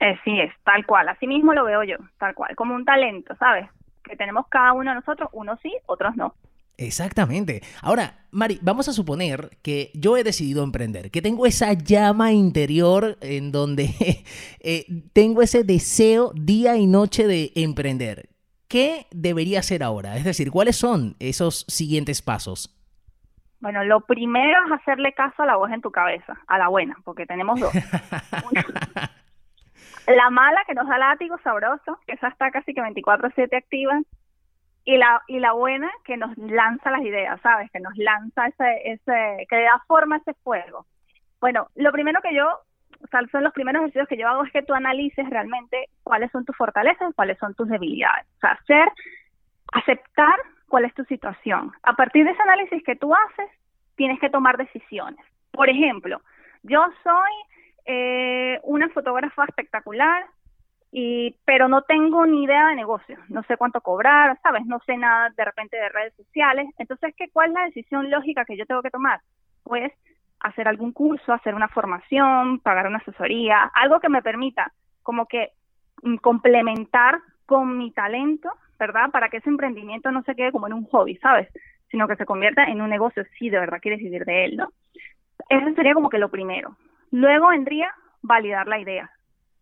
Eh, 0.00 0.18
sí, 0.24 0.40
es 0.40 0.52
tal 0.64 0.84
cual, 0.86 1.08
así 1.08 1.26
mismo 1.26 1.52
lo 1.54 1.64
veo 1.64 1.82
yo, 1.82 1.96
tal 2.18 2.34
cual, 2.34 2.54
como 2.56 2.74
un 2.74 2.84
talento, 2.84 3.34
¿sabes? 3.36 3.68
Que 4.02 4.16
tenemos 4.16 4.46
cada 4.48 4.72
uno 4.72 4.90
de 4.90 4.96
nosotros, 4.96 5.30
unos 5.32 5.58
sí, 5.60 5.72
otros 5.86 6.16
no. 6.16 6.34
Exactamente. 6.76 7.62
Ahora, 7.82 8.26
Mari, 8.32 8.58
vamos 8.60 8.88
a 8.88 8.92
suponer 8.92 9.58
que 9.62 9.92
yo 9.94 10.16
he 10.16 10.24
decidido 10.24 10.64
emprender, 10.64 11.10
que 11.10 11.22
tengo 11.22 11.46
esa 11.46 11.72
llama 11.72 12.32
interior 12.32 13.16
en 13.20 13.52
donde 13.52 13.94
eh, 14.60 14.86
tengo 15.12 15.42
ese 15.42 15.62
deseo 15.62 16.32
día 16.34 16.76
y 16.76 16.86
noche 16.86 17.26
de 17.26 17.52
emprender. 17.54 18.28
¿Qué 18.66 19.06
debería 19.12 19.60
hacer 19.60 19.84
ahora? 19.84 20.16
Es 20.16 20.24
decir, 20.24 20.50
¿cuáles 20.50 20.76
son 20.76 21.14
esos 21.20 21.64
siguientes 21.68 22.22
pasos? 22.22 22.74
Bueno, 23.64 23.82
lo 23.82 24.02
primero 24.02 24.62
es 24.66 24.72
hacerle 24.72 25.14
caso 25.14 25.42
a 25.42 25.46
la 25.46 25.56
voz 25.56 25.70
en 25.70 25.80
tu 25.80 25.90
cabeza, 25.90 26.38
a 26.48 26.58
la 26.58 26.68
buena, 26.68 26.98
porque 27.02 27.24
tenemos 27.24 27.58
dos. 27.58 27.72
la 30.06 30.28
mala 30.28 30.62
que 30.66 30.74
nos 30.74 30.86
da 30.86 30.98
látigo 30.98 31.38
sabroso, 31.38 31.98
que 32.06 32.12
esa 32.12 32.28
está 32.28 32.50
casi 32.50 32.74
que 32.74 32.82
24/7 32.82 33.56
activa, 33.56 33.98
y 34.84 34.98
la 34.98 35.22
y 35.28 35.40
la 35.40 35.52
buena 35.52 35.90
que 36.04 36.18
nos 36.18 36.36
lanza 36.36 36.90
las 36.90 37.00
ideas, 37.00 37.40
¿sabes? 37.40 37.70
Que 37.70 37.80
nos 37.80 37.96
lanza 37.96 38.48
ese 38.48 38.92
ese 38.92 39.46
que 39.48 39.56
le 39.56 39.62
da 39.62 39.82
forma 39.86 40.16
a 40.16 40.18
ese 40.18 40.34
fuego. 40.44 40.84
Bueno, 41.40 41.68
lo 41.74 41.90
primero 41.90 42.20
que 42.20 42.34
yo, 42.34 42.46
o 42.46 43.06
sea, 43.06 43.22
son 43.32 43.44
los 43.44 43.54
primeros 43.54 43.80
ejercicios 43.80 44.08
que 44.08 44.18
yo 44.18 44.28
hago 44.28 44.44
es 44.44 44.52
que 44.52 44.60
tú 44.60 44.74
analices 44.74 45.30
realmente 45.30 45.88
cuáles 46.02 46.30
son 46.32 46.44
tus 46.44 46.54
fortalezas, 46.54 47.14
cuáles 47.14 47.38
son 47.38 47.54
tus 47.54 47.66
debilidades. 47.66 48.26
O 48.36 48.40
sea, 48.40 48.50
hacer 48.50 48.92
aceptar 49.72 50.36
cuál 50.68 50.84
es 50.84 50.92
tu 50.92 51.04
situación. 51.04 51.72
A 51.82 51.94
partir 51.94 52.26
de 52.26 52.32
ese 52.32 52.42
análisis 52.42 52.84
que 52.84 52.96
tú 52.96 53.14
haces, 53.14 53.50
tienes 53.96 54.20
que 54.20 54.30
tomar 54.30 54.56
decisiones. 54.56 55.24
Por 55.50 55.68
ejemplo, 55.68 56.20
yo 56.62 56.84
soy 57.02 57.32
eh, 57.86 58.60
una 58.62 58.88
fotógrafa 58.90 59.44
espectacular, 59.44 60.26
y, 60.90 61.36
pero 61.44 61.68
no 61.68 61.82
tengo 61.82 62.24
ni 62.24 62.44
idea 62.44 62.68
de 62.68 62.76
negocio, 62.76 63.18
no 63.28 63.42
sé 63.44 63.56
cuánto 63.56 63.80
cobrar, 63.80 64.38
¿sabes? 64.42 64.64
No 64.64 64.78
sé 64.86 64.96
nada 64.96 65.30
de 65.36 65.44
repente 65.44 65.76
de 65.76 65.88
redes 65.88 66.14
sociales. 66.14 66.68
Entonces, 66.78 67.14
¿qué, 67.16 67.28
¿cuál 67.32 67.48
es 67.48 67.54
la 67.54 67.64
decisión 67.64 68.10
lógica 68.10 68.44
que 68.44 68.56
yo 68.56 68.64
tengo 68.64 68.82
que 68.82 68.90
tomar? 68.90 69.20
Pues 69.64 69.92
hacer 70.38 70.68
algún 70.68 70.92
curso, 70.92 71.32
hacer 71.32 71.54
una 71.54 71.68
formación, 71.68 72.60
pagar 72.60 72.86
una 72.86 72.98
asesoría, 72.98 73.70
algo 73.74 73.98
que 73.98 74.08
me 74.08 74.22
permita 74.22 74.72
como 75.02 75.26
que 75.26 75.50
mm, 76.02 76.16
complementar 76.16 77.18
con 77.46 77.76
mi 77.76 77.90
talento 77.90 78.50
¿verdad? 78.78 79.10
Para 79.10 79.28
que 79.28 79.38
ese 79.38 79.50
emprendimiento 79.50 80.10
no 80.10 80.22
se 80.22 80.34
quede 80.34 80.52
como 80.52 80.66
en 80.66 80.72
un 80.72 80.84
hobby, 80.86 81.16
¿sabes? 81.16 81.48
Sino 81.94 82.08
que 82.08 82.16
se 82.16 82.26
convierta 82.26 82.64
en 82.64 82.82
un 82.82 82.90
negocio 82.90 83.22
si 83.38 83.50
de 83.50 83.60
verdad 83.60 83.78
quieres 83.80 84.00
vivir 84.00 84.24
de 84.24 84.46
él, 84.46 84.56
¿no? 84.56 84.72
Eso 85.48 85.72
sería 85.76 85.94
como 85.94 86.10
que 86.10 86.18
lo 86.18 86.28
primero. 86.28 86.76
Luego 87.12 87.50
vendría 87.50 87.94
validar 88.20 88.66
la 88.66 88.80
idea. 88.80 89.12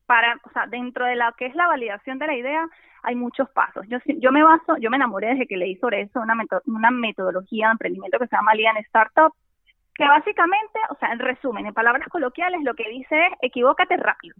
Para, 0.06 0.40
o 0.42 0.50
sea, 0.54 0.66
dentro 0.66 1.04
de 1.04 1.16
lo 1.16 1.30
que 1.36 1.44
es 1.44 1.54
la 1.54 1.66
validación 1.66 2.18
de 2.18 2.26
la 2.26 2.34
idea, 2.34 2.66
hay 3.02 3.16
muchos 3.16 3.50
pasos. 3.50 3.86
Yo, 3.88 3.98
yo 4.06 4.32
me 4.32 4.42
baso, 4.42 4.78
yo 4.78 4.88
me 4.88 4.96
enamoré 4.96 5.28
desde 5.28 5.46
que 5.46 5.58
leí 5.58 5.76
sobre 5.76 6.00
eso, 6.00 6.20
una, 6.20 6.34
una 6.64 6.90
metodología 6.90 7.66
de 7.66 7.72
emprendimiento 7.72 8.18
que 8.18 8.28
se 8.28 8.36
llama 8.36 8.54
Lean 8.54 8.78
Startup, 8.78 9.34
que 9.94 10.08
básicamente, 10.08 10.78
o 10.88 10.94
sea, 10.94 11.12
en 11.12 11.18
resumen, 11.18 11.66
en 11.66 11.74
palabras 11.74 12.08
coloquiales, 12.08 12.62
lo 12.62 12.72
que 12.72 12.88
dice 12.88 13.26
es 13.26 13.32
equivócate 13.42 13.98
rápido, 13.98 14.34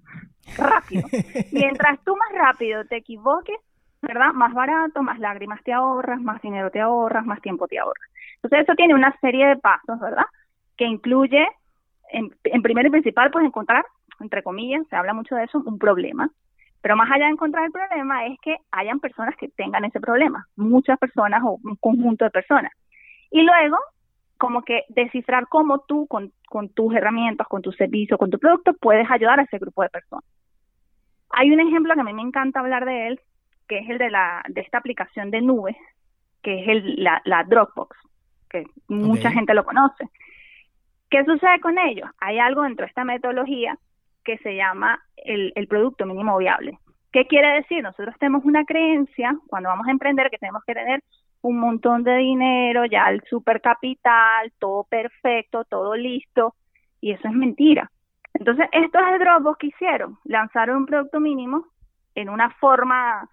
rápido. 0.57 1.07
Mientras 1.53 2.03
tú 2.05 2.17
más 2.17 2.33
rápido 2.33 2.87
te 2.87 2.97
equivoques, 2.97 3.59
¿verdad? 4.03 4.33
Más 4.35 4.53
barato, 4.53 5.03
más 5.03 5.19
lágrimas 5.19 5.63
te 5.63 5.73
ahorras, 5.73 6.21
más 6.21 6.43
dinero 6.43 6.71
te 6.71 6.81
ahorras, 6.81 7.25
más 7.25 7.41
tiempo 7.41 7.69
te 7.69 7.79
ahorras. 7.79 8.11
Entonces 8.37 8.61
eso 8.61 8.75
tiene 8.75 8.95
una 8.95 9.17
serie 9.21 9.47
de 9.47 9.57
pasos, 9.57 9.99
¿verdad? 10.01 10.27
Que 10.77 10.85
incluye 10.85 11.47
en, 12.11 12.35
en 12.45 12.63
primero 12.63 12.89
y 12.89 12.91
principal, 12.91 13.31
pues 13.31 13.45
encontrar, 13.45 13.85
entre 14.21 14.43
comillas, 14.43 14.87
se 14.89 14.97
habla 14.97 15.15
mucho 15.15 15.37
de 15.37 15.45
eso, 15.45 15.63
un 15.65 15.79
problema. 15.79 16.29
Pero 16.83 16.97
más 16.97 17.09
allá 17.11 17.27
de 17.27 17.33
encontrar 17.33 17.65
el 17.65 17.71
problema 17.71 18.27
es 18.27 18.39
que 18.41 18.57
hayan 18.73 18.99
personas 18.99 19.37
que 19.37 19.49
tengan 19.49 19.85
ese 19.85 20.01
problema, 20.01 20.49
muchas 20.57 20.99
personas 20.99 21.41
o 21.45 21.61
un 21.63 21.77
conjunto 21.77 22.25
de 22.25 22.31
personas. 22.33 22.73
Y 23.31 23.43
luego, 23.43 23.79
como 24.37 24.63
que 24.63 24.83
descifrar 24.89 25.47
cómo 25.49 25.85
tú, 25.87 26.09
con, 26.09 26.33
con 26.49 26.71
tus 26.71 26.93
herramientas, 26.93 27.47
con 27.47 27.63
tu 27.63 27.71
servicio, 27.71 28.19
con 28.19 28.31
tu 28.31 28.39
producto, 28.41 28.75
puedes 28.75 29.09
ayudar 29.09 29.39
a 29.39 29.45
ese 29.45 29.59
grupo 29.59 29.83
de 29.83 29.91
personas. 29.91 30.25
Hay 31.31 31.53
un 31.53 31.61
ejemplo 31.61 31.95
que 31.95 32.01
a 32.01 32.05
mí 32.05 32.13
me 32.13 32.23
encanta 32.23 32.59
hablar 32.59 32.85
de 32.85 33.07
él, 33.07 33.21
que 33.69 33.79
es 33.79 33.89
el 33.89 33.99
de, 33.99 34.11
la, 34.11 34.43
de 34.49 34.61
esta 34.61 34.79
aplicación 34.79 35.31
de 35.31 35.41
nube, 35.41 35.77
que 36.43 36.63
es 36.63 36.69
el, 36.69 37.03
la, 37.03 37.23
la 37.25 37.45
Dropbox, 37.45 37.97
que 38.51 38.65
mucha 38.89 39.31
gente 39.31 39.55
lo 39.55 39.65
conoce. 39.65 40.09
¿Qué 41.11 41.25
sucede 41.25 41.61
con 41.61 41.79
ellos? 41.79 42.09
Hay 42.19 42.39
algo 42.39 42.63
dentro 42.63 42.85
de 42.85 42.89
esta 42.89 43.05
metodología 43.05 43.79
que 44.25 44.39
se 44.39 44.57
llama 44.57 45.01
el, 45.17 45.53
el 45.57 45.69
producto 45.69 46.07
mínimo 46.07 46.39
viable. 46.39 46.79
¿Qué 47.13 47.27
quiere 47.27 47.55
decir? 47.57 47.83
Nosotros 47.83 48.15
tenemos 48.19 48.45
una 48.45 48.65
creencia 48.65 49.37
cuando 49.49 49.69
vamos 49.69 49.87
a 49.87 49.91
emprender 49.91 50.31
que 50.31 50.39
tenemos 50.39 50.63
que 50.65 50.75
tener 50.75 51.03
un 51.43 51.59
montón 51.59 52.05
de 52.05 52.17
dinero, 52.17 52.87
ya 52.87 53.11
el 53.11 53.23
super 53.29 53.61
capital, 53.61 54.53
todo 54.59 54.85
perfecto, 54.85 55.65
todo 55.65 55.97
listo, 55.97 56.55
y 57.01 57.13
eso 57.13 57.29
es 57.29 57.35
mentira. 57.35 57.91
Entonces, 58.33 58.67
estos 58.73 59.03
de 59.11 59.19
Dropbox 59.19 59.59
que 59.59 59.67
hicieron, 59.67 60.19
lanzaron 60.25 60.79
un 60.79 60.87
producto 60.87 61.21
mínimo 61.21 61.67
en 62.15 62.31
una 62.31 62.51
forma 62.51 63.29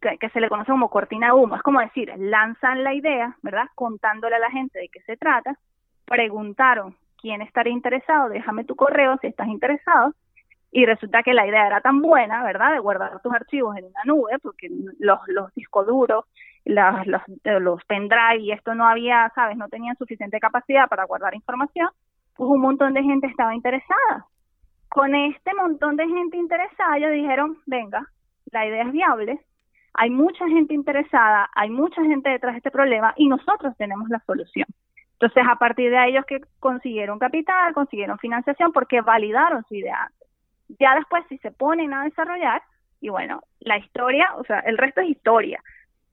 que, 0.00 0.18
que, 0.18 0.28
se 0.30 0.40
le 0.40 0.48
conoce 0.48 0.70
como 0.70 0.88
cortina 0.88 1.34
humo. 1.34 1.56
Es 1.56 1.62
como 1.62 1.80
decir, 1.80 2.12
lanzan 2.16 2.84
la 2.84 2.94
idea, 2.94 3.36
¿verdad? 3.42 3.66
Contándole 3.74 4.36
a 4.36 4.40
la 4.40 4.50
gente 4.50 4.78
de 4.78 4.88
qué 4.88 5.00
se 5.00 5.16
trata, 5.16 5.58
preguntaron 6.04 6.94
quién 7.20 7.42
estaría 7.42 7.72
interesado, 7.72 8.28
déjame 8.28 8.64
tu 8.64 8.76
correo 8.76 9.18
si 9.20 9.26
estás 9.26 9.48
interesado, 9.48 10.14
y 10.70 10.84
resulta 10.84 11.22
que 11.22 11.32
la 11.32 11.46
idea 11.46 11.66
era 11.66 11.80
tan 11.80 12.02
buena, 12.02 12.44
¿verdad?, 12.44 12.72
de 12.72 12.80
guardar 12.80 13.20
tus 13.22 13.32
archivos 13.32 13.76
en 13.76 13.86
una 13.86 14.04
nube, 14.04 14.38
porque 14.42 14.68
los, 14.98 15.54
discos 15.54 15.86
duros, 15.86 16.24
los, 16.64 17.06
los, 17.44 17.80
y 18.38 18.52
esto 18.52 18.74
no 18.74 18.86
había, 18.86 19.32
¿sabes?, 19.34 19.56
no 19.56 19.68
tenían 19.68 19.96
suficiente 19.96 20.38
capacidad 20.38 20.88
para 20.88 21.04
guardar 21.04 21.34
información, 21.34 21.88
pues 22.36 22.50
un 22.50 22.60
montón 22.60 22.92
de 22.94 23.02
gente 23.02 23.26
estaba 23.26 23.54
interesada. 23.54 24.26
Con 24.88 25.14
este 25.14 25.54
montón 25.54 25.96
de 25.96 26.06
gente 26.06 26.36
interesada, 26.36 26.98
ellos 26.98 27.12
dijeron, 27.12 27.56
venga, 27.66 28.06
la 28.52 28.66
idea 28.66 28.82
es 28.84 28.92
viable, 28.92 29.40
hay 29.96 30.10
mucha 30.10 30.46
gente 30.48 30.74
interesada, 30.74 31.50
hay 31.54 31.70
mucha 31.70 32.02
gente 32.02 32.30
detrás 32.30 32.54
de 32.54 32.58
este 32.58 32.70
problema 32.70 33.14
y 33.16 33.28
nosotros 33.28 33.76
tenemos 33.76 34.08
la 34.08 34.20
solución. 34.26 34.66
Entonces, 35.12 35.44
a 35.48 35.56
partir 35.56 35.90
de 35.90 36.08
ellos 36.08 36.26
que 36.26 36.40
consiguieron 36.60 37.18
capital, 37.18 37.72
consiguieron 37.72 38.18
financiación 38.18 38.72
porque 38.72 39.00
validaron 39.00 39.64
su 39.64 39.74
idea 39.74 40.02
antes. 40.02 40.28
Ya 40.78 40.94
después, 40.94 41.24
si 41.28 41.38
se 41.38 41.52
ponen 41.52 41.94
a 41.94 42.04
desarrollar, 42.04 42.62
y 43.00 43.08
bueno, 43.08 43.42
la 43.60 43.78
historia, 43.78 44.28
o 44.36 44.44
sea, 44.44 44.60
el 44.60 44.76
resto 44.76 45.00
es 45.00 45.08
historia. 45.08 45.62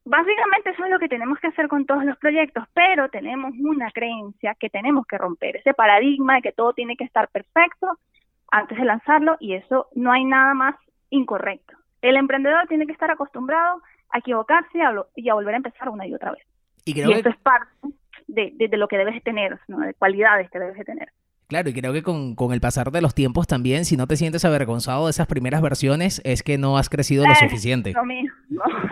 Básicamente 0.05 0.69
eso 0.69 0.85
es 0.85 0.91
lo 0.91 0.99
que 0.99 1.09
tenemos 1.09 1.39
que 1.39 1.47
hacer 1.47 1.67
con 1.67 1.85
todos 1.85 2.05
los 2.05 2.17
proyectos, 2.17 2.65
pero 2.73 3.09
tenemos 3.09 3.53
una 3.59 3.91
creencia 3.91 4.55
que 4.55 4.69
tenemos 4.69 5.05
que 5.05 5.17
romper, 5.17 5.57
ese 5.57 5.73
paradigma 5.73 6.35
de 6.35 6.41
que 6.41 6.51
todo 6.51 6.73
tiene 6.73 6.95
que 6.95 7.05
estar 7.05 7.29
perfecto 7.29 7.99
antes 8.51 8.77
de 8.77 8.85
lanzarlo 8.85 9.37
y 9.39 9.53
eso 9.55 9.87
no 9.95 10.11
hay 10.11 10.25
nada 10.25 10.53
más 10.53 10.75
incorrecto. 11.09 11.75
El 12.03 12.17
emprendedor 12.17 12.67
tiene 12.67 12.86
que 12.86 12.91
estar 12.91 13.10
acostumbrado 13.10 13.81
a 14.12 14.19
equivocarse 14.19 14.77
y 15.15 15.29
a, 15.29 15.33
volver 15.33 15.55
a 15.55 15.57
empezar 15.57 15.89
una 15.89 16.05
y 16.05 16.13
otra 16.13 16.31
vez. 16.33 16.43
Y, 16.86 16.93
creo 16.93 17.10
esto 17.12 17.29
es 17.29 17.38
parte 17.38 17.72
de, 18.27 18.53
de, 18.55 18.77
lo 18.77 18.89
que 18.89 18.98
debes 18.98 19.24
tener, 19.24 19.57
¿no? 19.67 19.79
de 19.79 19.93
cualidades 19.93 20.51
que 20.51 20.60
debes 20.60 20.77
de 20.77 20.83
tener. 20.83 21.10
Claro, 21.48 21.69
y 21.69 21.74
creo 21.74 21.93
que 21.93 22.03
con, 22.03 22.36
con, 22.36 22.51
el 22.51 22.60
pasar 22.60 22.91
de 22.91 23.01
los 23.01 23.15
tiempos 23.15 23.48
también, 23.48 23.86
si 23.86 23.95
no 23.95 24.07
te 24.07 24.17
sientes 24.17 24.43
avergonzado 24.43 25.05
de 25.05 25.12
esas 25.12 25.27
primeras 25.27 25.62
versiones, 25.62 26.22
es 26.25 26.43
que 26.43 26.57
no 26.57 26.77
has 26.77 26.89
crecido 26.89 27.25
lo 27.25 27.36
suficiente. 27.36 27.91
Eso 27.91 28.03
mismo, 28.03 28.31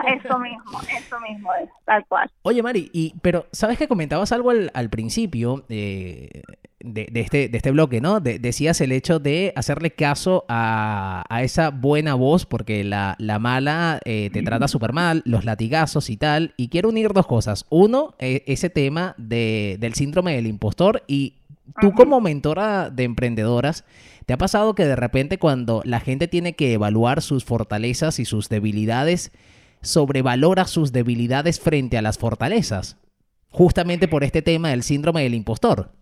eso 0.06 0.38
mismo, 0.38 0.80
eso 0.96 1.20
mismo 1.20 1.50
es, 1.54 1.68
tal 1.84 2.06
cual. 2.06 2.30
Oye, 2.42 2.62
Mari, 2.62 2.90
y, 2.92 3.14
pero 3.20 3.46
sabes 3.52 3.78
que 3.78 3.88
comentabas 3.88 4.32
algo 4.32 4.50
al, 4.50 4.70
al 4.74 4.90
principio 4.90 5.64
eh, 5.68 6.42
de, 6.84 7.08
de, 7.10 7.20
este, 7.20 7.48
de 7.48 7.56
este 7.56 7.70
bloque, 7.70 8.00
¿no? 8.00 8.20
decías 8.20 8.80
el 8.80 8.92
hecho 8.92 9.18
de 9.18 9.52
hacerle 9.56 9.92
caso 9.92 10.44
a, 10.48 11.24
a 11.28 11.42
esa 11.42 11.70
buena 11.70 12.14
voz, 12.14 12.46
porque 12.46 12.84
la, 12.84 13.16
la 13.18 13.38
mala 13.38 14.00
eh, 14.04 14.30
te 14.32 14.42
trata 14.42 14.68
súper 14.68 14.92
mal, 14.92 15.22
los 15.24 15.44
latigazos 15.44 16.10
y 16.10 16.16
tal. 16.16 16.54
Y 16.56 16.68
quiero 16.68 16.88
unir 16.88 17.12
dos 17.12 17.26
cosas. 17.26 17.66
Uno, 17.70 18.14
eh, 18.18 18.42
ese 18.46 18.70
tema 18.70 19.14
de, 19.18 19.76
del 19.80 19.94
síndrome 19.94 20.34
del 20.34 20.46
impostor 20.46 21.02
y 21.06 21.34
Tú 21.80 21.92
como 21.92 22.20
mentora 22.20 22.90
de 22.90 23.04
emprendedoras, 23.04 23.84
¿te 24.26 24.32
ha 24.32 24.38
pasado 24.38 24.74
que 24.74 24.84
de 24.84 24.96
repente 24.96 25.38
cuando 25.38 25.80
la 25.84 26.00
gente 26.00 26.28
tiene 26.28 26.54
que 26.54 26.72
evaluar 26.72 27.22
sus 27.22 27.44
fortalezas 27.44 28.18
y 28.18 28.24
sus 28.24 28.48
debilidades, 28.48 29.30
sobrevalora 29.80 30.66
sus 30.66 30.92
debilidades 30.92 31.60
frente 31.60 31.96
a 31.96 32.02
las 32.02 32.18
fortalezas? 32.18 32.98
Justamente 33.50 34.08
por 34.08 34.24
este 34.24 34.42
tema 34.42 34.70
del 34.70 34.82
síndrome 34.82 35.22
del 35.22 35.34
impostor. 35.34 35.92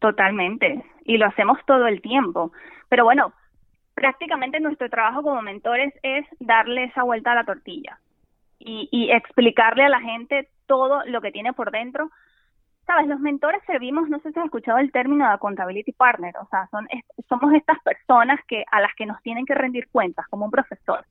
Totalmente. 0.00 0.84
Y 1.04 1.18
lo 1.18 1.26
hacemos 1.26 1.58
todo 1.66 1.86
el 1.86 2.02
tiempo. 2.02 2.52
Pero 2.88 3.04
bueno, 3.04 3.32
prácticamente 3.94 4.60
nuestro 4.60 4.90
trabajo 4.90 5.22
como 5.22 5.42
mentores 5.42 5.94
es 6.02 6.26
darle 6.40 6.84
esa 6.84 7.04
vuelta 7.04 7.32
a 7.32 7.36
la 7.36 7.44
tortilla 7.44 8.00
y, 8.58 8.88
y 8.90 9.12
explicarle 9.12 9.84
a 9.84 9.88
la 9.88 10.00
gente 10.00 10.48
todo 10.66 11.04
lo 11.06 11.20
que 11.20 11.30
tiene 11.32 11.52
por 11.52 11.70
dentro 11.70 12.10
sabes, 12.90 13.06
los 13.06 13.20
mentores 13.20 13.62
servimos, 13.66 14.08
no 14.08 14.18
sé 14.18 14.32
si 14.32 14.38
has 14.40 14.46
escuchado 14.46 14.78
el 14.78 14.90
término 14.90 15.24
de 15.24 15.34
accountability 15.34 15.92
partner, 15.92 16.34
o 16.38 16.46
sea, 16.46 16.66
son 16.72 16.88
somos 17.28 17.54
estas 17.54 17.78
personas 17.82 18.40
que 18.48 18.64
a 18.68 18.80
las 18.80 18.92
que 18.96 19.06
nos 19.06 19.22
tienen 19.22 19.46
que 19.46 19.54
rendir 19.54 19.88
cuentas 19.92 20.26
como 20.28 20.46
un 20.46 20.50
profesor. 20.50 21.04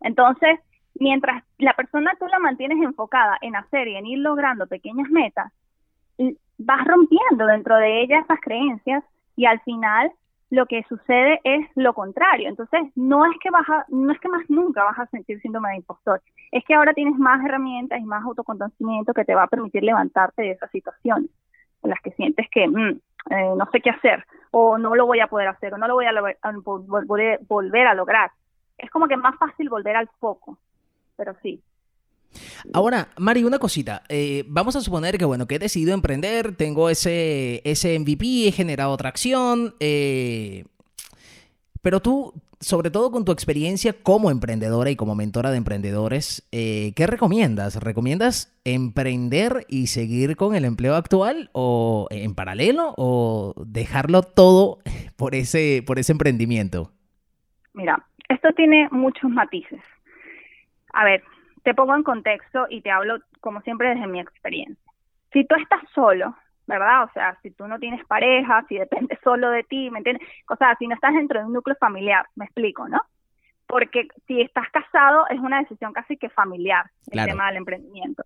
Entonces, 0.00 0.58
mientras 0.94 1.44
la 1.58 1.74
persona 1.74 2.12
tú 2.18 2.26
la 2.26 2.38
mantienes 2.38 2.78
enfocada 2.82 3.36
en 3.42 3.54
hacer 3.54 3.86
y 3.86 3.96
en 3.96 4.06
ir 4.06 4.18
logrando 4.20 4.66
pequeñas 4.66 5.10
metas, 5.10 5.52
vas 6.58 6.84
rompiendo 6.86 7.46
dentro 7.46 7.76
de 7.76 8.02
ella 8.02 8.20
esas 8.20 8.40
creencias 8.40 9.04
y 9.36 9.46
al 9.46 9.60
final 9.60 10.10
lo 10.50 10.66
que 10.66 10.84
sucede 10.88 11.40
es 11.44 11.66
lo 11.74 11.92
contrario. 11.92 12.48
Entonces, 12.48 12.80
no 12.94 13.24
es 13.26 13.36
que 13.40 13.50
vas 13.50 13.66
no 13.88 14.12
es 14.12 14.20
que 14.20 14.28
más 14.28 14.48
nunca 14.48 14.84
vas 14.84 14.98
a 14.98 15.06
sentir 15.06 15.40
síndrome 15.40 15.70
de 15.70 15.76
impostor, 15.76 16.22
es 16.52 16.64
que 16.64 16.74
ahora 16.74 16.94
tienes 16.94 17.18
más 17.18 17.44
herramientas 17.44 18.00
y 18.00 18.04
más 18.04 18.24
autoconocimiento 18.24 19.12
que 19.12 19.24
te 19.24 19.34
va 19.34 19.44
a 19.44 19.48
permitir 19.48 19.82
levantarte 19.82 20.42
de 20.42 20.50
esas 20.52 20.70
situaciones 20.70 21.30
en 21.82 21.90
las 21.90 22.00
que 22.00 22.12
sientes 22.12 22.46
que 22.50 22.66
mm, 22.68 23.00
eh, 23.30 23.54
no 23.56 23.68
sé 23.72 23.80
qué 23.80 23.90
hacer 23.90 24.24
o 24.52 24.78
no 24.78 24.94
lo 24.94 25.06
voy 25.06 25.20
a 25.20 25.26
poder 25.26 25.48
hacer 25.48 25.74
o 25.74 25.78
no 25.78 25.88
lo 25.88 25.94
voy 25.94 26.06
a, 26.06 26.10
a 26.10 26.52
volver 27.48 27.86
a 27.86 27.94
lograr. 27.94 28.30
Es 28.78 28.90
como 28.90 29.08
que 29.08 29.16
más 29.16 29.36
fácil 29.36 29.68
volver 29.68 29.96
al 29.96 30.08
foco, 30.20 30.58
pero 31.16 31.34
sí, 31.42 31.60
Ahora, 32.72 33.08
Mari, 33.18 33.44
una 33.44 33.58
cosita. 33.58 34.02
Eh, 34.08 34.44
vamos 34.46 34.76
a 34.76 34.80
suponer 34.80 35.18
que, 35.18 35.24
bueno, 35.24 35.46
que 35.46 35.56
he 35.56 35.58
decidido 35.58 35.94
emprender, 35.94 36.56
tengo 36.56 36.90
ese, 36.90 37.62
ese 37.64 37.98
MVP, 37.98 38.48
he 38.48 38.52
generado 38.52 38.96
tracción, 38.96 39.74
eh, 39.80 40.64
pero 41.82 42.00
tú, 42.00 42.34
sobre 42.60 42.90
todo 42.90 43.10
con 43.10 43.24
tu 43.24 43.32
experiencia 43.32 43.92
como 43.92 44.30
emprendedora 44.30 44.90
y 44.90 44.96
como 44.96 45.14
mentora 45.14 45.50
de 45.50 45.58
emprendedores, 45.58 46.48
eh, 46.52 46.92
¿qué 46.96 47.06
recomiendas? 47.06 47.76
¿Recomiendas 47.82 48.52
emprender 48.64 49.66
y 49.68 49.86
seguir 49.86 50.36
con 50.36 50.54
el 50.54 50.64
empleo 50.64 50.96
actual 50.96 51.50
o 51.52 52.08
en 52.10 52.34
paralelo 52.34 52.94
o 52.96 53.54
dejarlo 53.66 54.22
todo 54.22 54.78
por 55.16 55.34
ese, 55.34 55.84
por 55.86 55.98
ese 55.98 56.12
emprendimiento? 56.12 56.90
Mira, 57.74 58.04
esto 58.28 58.48
tiene 58.56 58.88
muchos 58.90 59.30
matices. 59.30 59.80
A 60.92 61.04
ver, 61.04 61.22
te 61.66 61.74
pongo 61.74 61.96
en 61.96 62.04
contexto 62.04 62.68
y 62.70 62.80
te 62.80 62.92
hablo, 62.92 63.18
como 63.40 63.60
siempre, 63.62 63.88
desde 63.88 64.06
mi 64.06 64.20
experiencia. 64.20 64.92
Si 65.32 65.44
tú 65.46 65.56
estás 65.56 65.80
solo, 65.92 66.32
¿verdad? 66.68 67.02
O 67.02 67.10
sea, 67.12 67.36
si 67.42 67.50
tú 67.50 67.66
no 67.66 67.80
tienes 67.80 68.06
pareja, 68.06 68.64
si 68.68 68.78
depende 68.78 69.18
solo 69.24 69.50
de 69.50 69.64
ti, 69.64 69.90
¿me 69.90 69.98
entiendes? 69.98 70.24
O 70.48 70.54
sea, 70.54 70.76
si 70.76 70.86
no 70.86 70.94
estás 70.94 71.14
dentro 71.14 71.40
de 71.40 71.46
un 71.46 71.52
núcleo 71.52 71.74
familiar, 71.80 72.24
me 72.36 72.44
explico, 72.44 72.88
¿no? 72.88 73.00
Porque 73.66 74.06
si 74.28 74.42
estás 74.42 74.70
casado 74.70 75.26
es 75.28 75.40
una 75.40 75.58
decisión 75.58 75.92
casi 75.92 76.16
que 76.16 76.28
familiar, 76.28 76.88
el 77.10 77.24
tema 77.24 77.48
del 77.48 77.56
emprendimiento. 77.56 78.22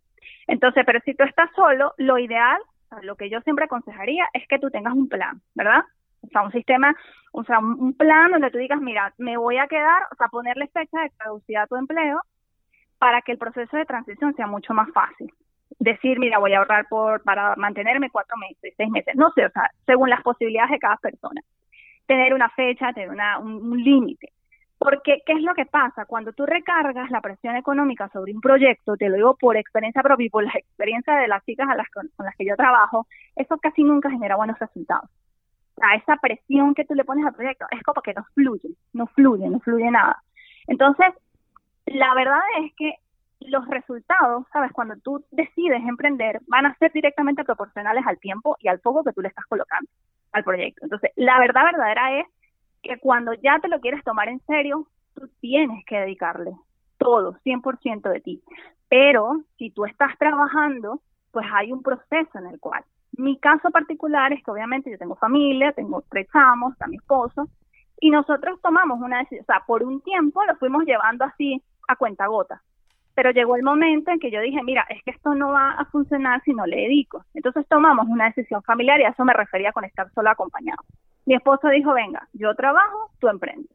Entonces, 0.47 0.85
pero 0.85 1.00
si 1.06 1.14
tú 1.14 1.25
estás 1.25 1.49
solo, 1.56 1.94
lo 1.97 2.18
ideal, 2.18 2.61
lo 3.00 3.16
que 3.16 3.30
yo 3.30 3.40
siempre 3.40 3.64
aconsejaría 3.64 4.28
es 4.35 4.47
que 4.49 4.59
tú 4.59 4.68
tengas 4.68 4.92
un 4.92 5.09
plan, 5.09 5.40
¿verdad? 5.54 5.82
O 6.20 6.26
sea, 6.26 6.42
un 6.42 6.52
sistema, 6.52 6.94
o 7.32 7.42
sea, 7.44 7.59
un 7.61 7.94
plan 7.94 8.32
donde 8.32 8.50
tú 8.50 8.59
digas, 8.59 8.82
mira, 8.82 9.14
me 9.16 9.38
voy 9.38 9.56
a 9.56 9.66
quedar, 9.66 10.02
o 10.12 10.16
sea, 10.16 10.28
ponerle 10.28 10.68
fecha 10.68 11.00
de 11.00 11.11
caducidad 11.16 11.62
a 11.62 11.66
tu 11.68 11.76
empleo 11.76 12.20
para 13.00 13.23
que 13.23 13.33
el 13.33 13.38
proceso 13.38 13.76
de 13.78 13.87
transición 13.87 14.35
sea 14.37 14.47
mucho 14.47 14.75
más 14.75 14.88
fácil. 14.92 15.33
Decir, 15.78 16.19
mira, 16.19 16.38
voy 16.38 16.52
a 16.52 16.59
ahorrar 16.59 16.87
por, 16.87 17.23
para 17.23 17.57
mantenerme 17.57 18.11
cuatro 18.11 18.37
meses, 18.37 18.75
seis 18.76 18.90
meses, 18.90 19.16
no 19.16 19.33
sé, 19.33 19.47
o 19.47 19.50
sea, 19.50 19.71
según 19.87 20.11
las 20.11 20.23
posibilidades 20.23 20.73
de 20.73 20.78
cada 20.78 20.99
persona. 20.99 21.40
Tener 22.07 22.35
una 22.35 22.50
fecha, 22.50 22.92
tener 22.92 23.09
una, 23.09 23.38
un, 23.38 23.83
límite. 23.83 24.33
Porque, 24.76 25.23
¿qué 25.25 25.33
es 25.33 25.40
lo 25.40 25.54
que 25.54 25.64
pasa? 25.64 26.04
Cuando 26.04 26.35
tú 26.35 26.45
recargas 26.45 27.11
la 27.11 27.23
presión 27.23 27.57
económica 27.57 28.11
sobre 28.11 28.35
un 28.35 28.42
proyecto, 28.42 28.99
te 28.99 29.09
lo 29.09 29.16
digo 29.16 29.37
por 29.37 29.57
experiencia 29.57 30.02
propia 30.02 30.26
y 30.26 30.30
por 30.30 30.45
la 30.45 30.52
experiencia 30.52 31.14
de 31.14 31.28
las 31.28 31.42
chicas 31.47 31.69
a 31.71 31.76
las, 31.76 31.88
con, 31.88 32.11
las 32.19 32.37
que 32.37 32.45
yo 32.45 32.54
trabajo, 32.57 33.07
eso 33.35 33.57
casi 33.57 33.83
nunca 33.83 34.11
genera 34.11 34.37
buenos 34.37 34.59
resultados. 34.59 35.09
sea, 35.76 35.95
esa 35.95 36.16
presión 36.16 36.75
que 36.75 36.85
tú 36.85 36.95
le 36.95 37.04
pones 37.04 37.25
al 37.25 37.33
proyecto 37.33 37.64
es 37.71 37.83
como 37.83 38.02
que 38.02 38.12
no 38.12 38.25
fluye, 38.35 38.69
no 38.92 39.07
fluye, 39.07 39.49
no 39.49 39.59
fluye 39.61 39.90
nada. 39.90 40.23
Entonces, 40.66 41.14
la 41.90 42.14
verdad 42.14 42.40
es 42.62 42.73
que 42.76 42.94
los 43.40 43.66
resultados, 43.66 44.47
¿sabes? 44.52 44.73
Cuando 44.73 44.97
tú 44.97 45.25
decides 45.30 45.82
emprender, 45.87 46.40
van 46.47 46.66
a 46.66 46.76
ser 46.76 46.92
directamente 46.92 47.44
proporcionales 47.44 48.06
al 48.06 48.18
tiempo 48.18 48.56
y 48.61 48.68
al 48.68 48.80
foco 48.80 49.02
que 49.02 49.12
tú 49.12 49.23
le 49.23 49.28
estás 49.28 49.47
colocando 49.47 49.90
al 50.32 50.44
proyecto. 50.44 50.85
Entonces, 50.85 51.11
la 51.16 51.38
verdad 51.38 51.64
verdadera 51.64 52.20
es 52.20 52.26
que 52.82 52.99
cuando 52.99 53.32
ya 53.35 53.59
te 53.59 53.68
lo 53.68 53.80
quieres 53.80 54.04
tomar 54.04 54.28
en 54.28 54.40
serio, 54.47 54.87
tú 55.14 55.28
tienes 55.40 55.85
que 55.87 55.99
dedicarle 55.99 56.52
todo, 56.99 57.37
100% 57.44 58.09
de 58.09 58.20
ti. 58.20 58.42
Pero 58.88 59.42
si 59.56 59.70
tú 59.70 59.85
estás 59.85 60.16
trabajando, 60.18 61.00
pues 61.32 61.47
hay 61.52 61.73
un 61.73 61.82
proceso 61.82 62.38
en 62.38 62.47
el 62.47 62.61
cual. 62.61 62.85
Mi 63.12 63.38
caso 63.38 63.70
particular 63.70 64.32
es 64.32 64.44
que 64.44 64.50
obviamente 64.50 64.90
yo 64.90 64.99
tengo 64.99 65.16
familia, 65.16 65.73
tengo 65.73 66.04
tres 66.09 66.28
amos, 66.35 66.75
a 66.80 66.87
mi 66.87 66.97
esposo, 66.97 67.49
y 68.00 68.11
nosotros 68.11 68.61
tomamos 68.62 69.00
una 69.00 69.18
decisión, 69.18 69.42
o 69.42 69.47
sea, 69.47 69.62
por 69.66 69.82
un 69.82 70.00
tiempo 70.02 70.44
lo 70.44 70.56
fuimos 70.56 70.85
llevando 70.85 71.25
así 71.25 71.62
a 71.90 71.97
cuenta 71.97 72.26
gota. 72.26 72.62
Pero 73.14 73.30
llegó 73.32 73.56
el 73.56 73.62
momento 73.62 74.11
en 74.11 74.18
que 74.18 74.30
yo 74.30 74.40
dije, 74.40 74.62
mira, 74.62 74.87
es 74.88 75.02
que 75.02 75.11
esto 75.11 75.35
no 75.35 75.52
va 75.52 75.73
a 75.73 75.85
funcionar 75.87 76.42
si 76.44 76.54
no 76.54 76.66
le 76.66 76.76
dedico. 76.76 77.25
Entonces 77.35 77.66
tomamos 77.68 78.06
una 78.09 78.26
decisión 78.26 78.62
familiar 78.62 79.00
y 79.00 79.04
a 79.04 79.11
eso 79.11 79.25
me 79.25 79.32
refería 79.32 79.73
con 79.73 79.85
estar 79.85 80.11
solo 80.12 80.30
acompañado. 80.30 80.82
Mi 81.26 81.35
esposo 81.35 81.68
dijo, 81.68 81.92
venga, 81.92 82.28
yo 82.32 82.54
trabajo, 82.54 83.11
tú 83.18 83.28
emprendes. 83.28 83.70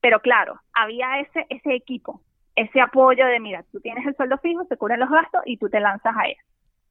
Pero 0.00 0.20
claro, 0.20 0.60
había 0.72 1.20
ese, 1.20 1.46
ese 1.48 1.74
equipo, 1.74 2.20
ese 2.54 2.80
apoyo 2.80 3.26
de, 3.26 3.40
mira, 3.40 3.64
tú 3.72 3.80
tienes 3.80 4.06
el 4.06 4.16
sueldo 4.16 4.38
fijo, 4.38 4.64
se 4.64 4.76
cubren 4.76 5.00
los 5.00 5.10
gastos 5.10 5.42
y 5.46 5.56
tú 5.56 5.68
te 5.68 5.80
lanzas 5.80 6.14
a 6.16 6.26
eso. 6.26 6.42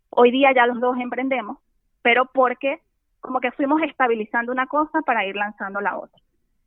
Hoy 0.10 0.32
día 0.32 0.54
ya 0.54 0.66
los 0.68 0.80
dos 0.80 0.98
emprendemos, 0.98 1.58
pero 2.02 2.26
porque 2.34 2.80
como 3.20 3.40
que 3.40 3.52
fuimos 3.52 3.82
estabilizando 3.82 4.52
una 4.52 4.68
cosa 4.68 5.02
para 5.02 5.26
ir 5.26 5.36
lanzando 5.36 5.82
la 5.82 5.98
otra. 5.98 6.20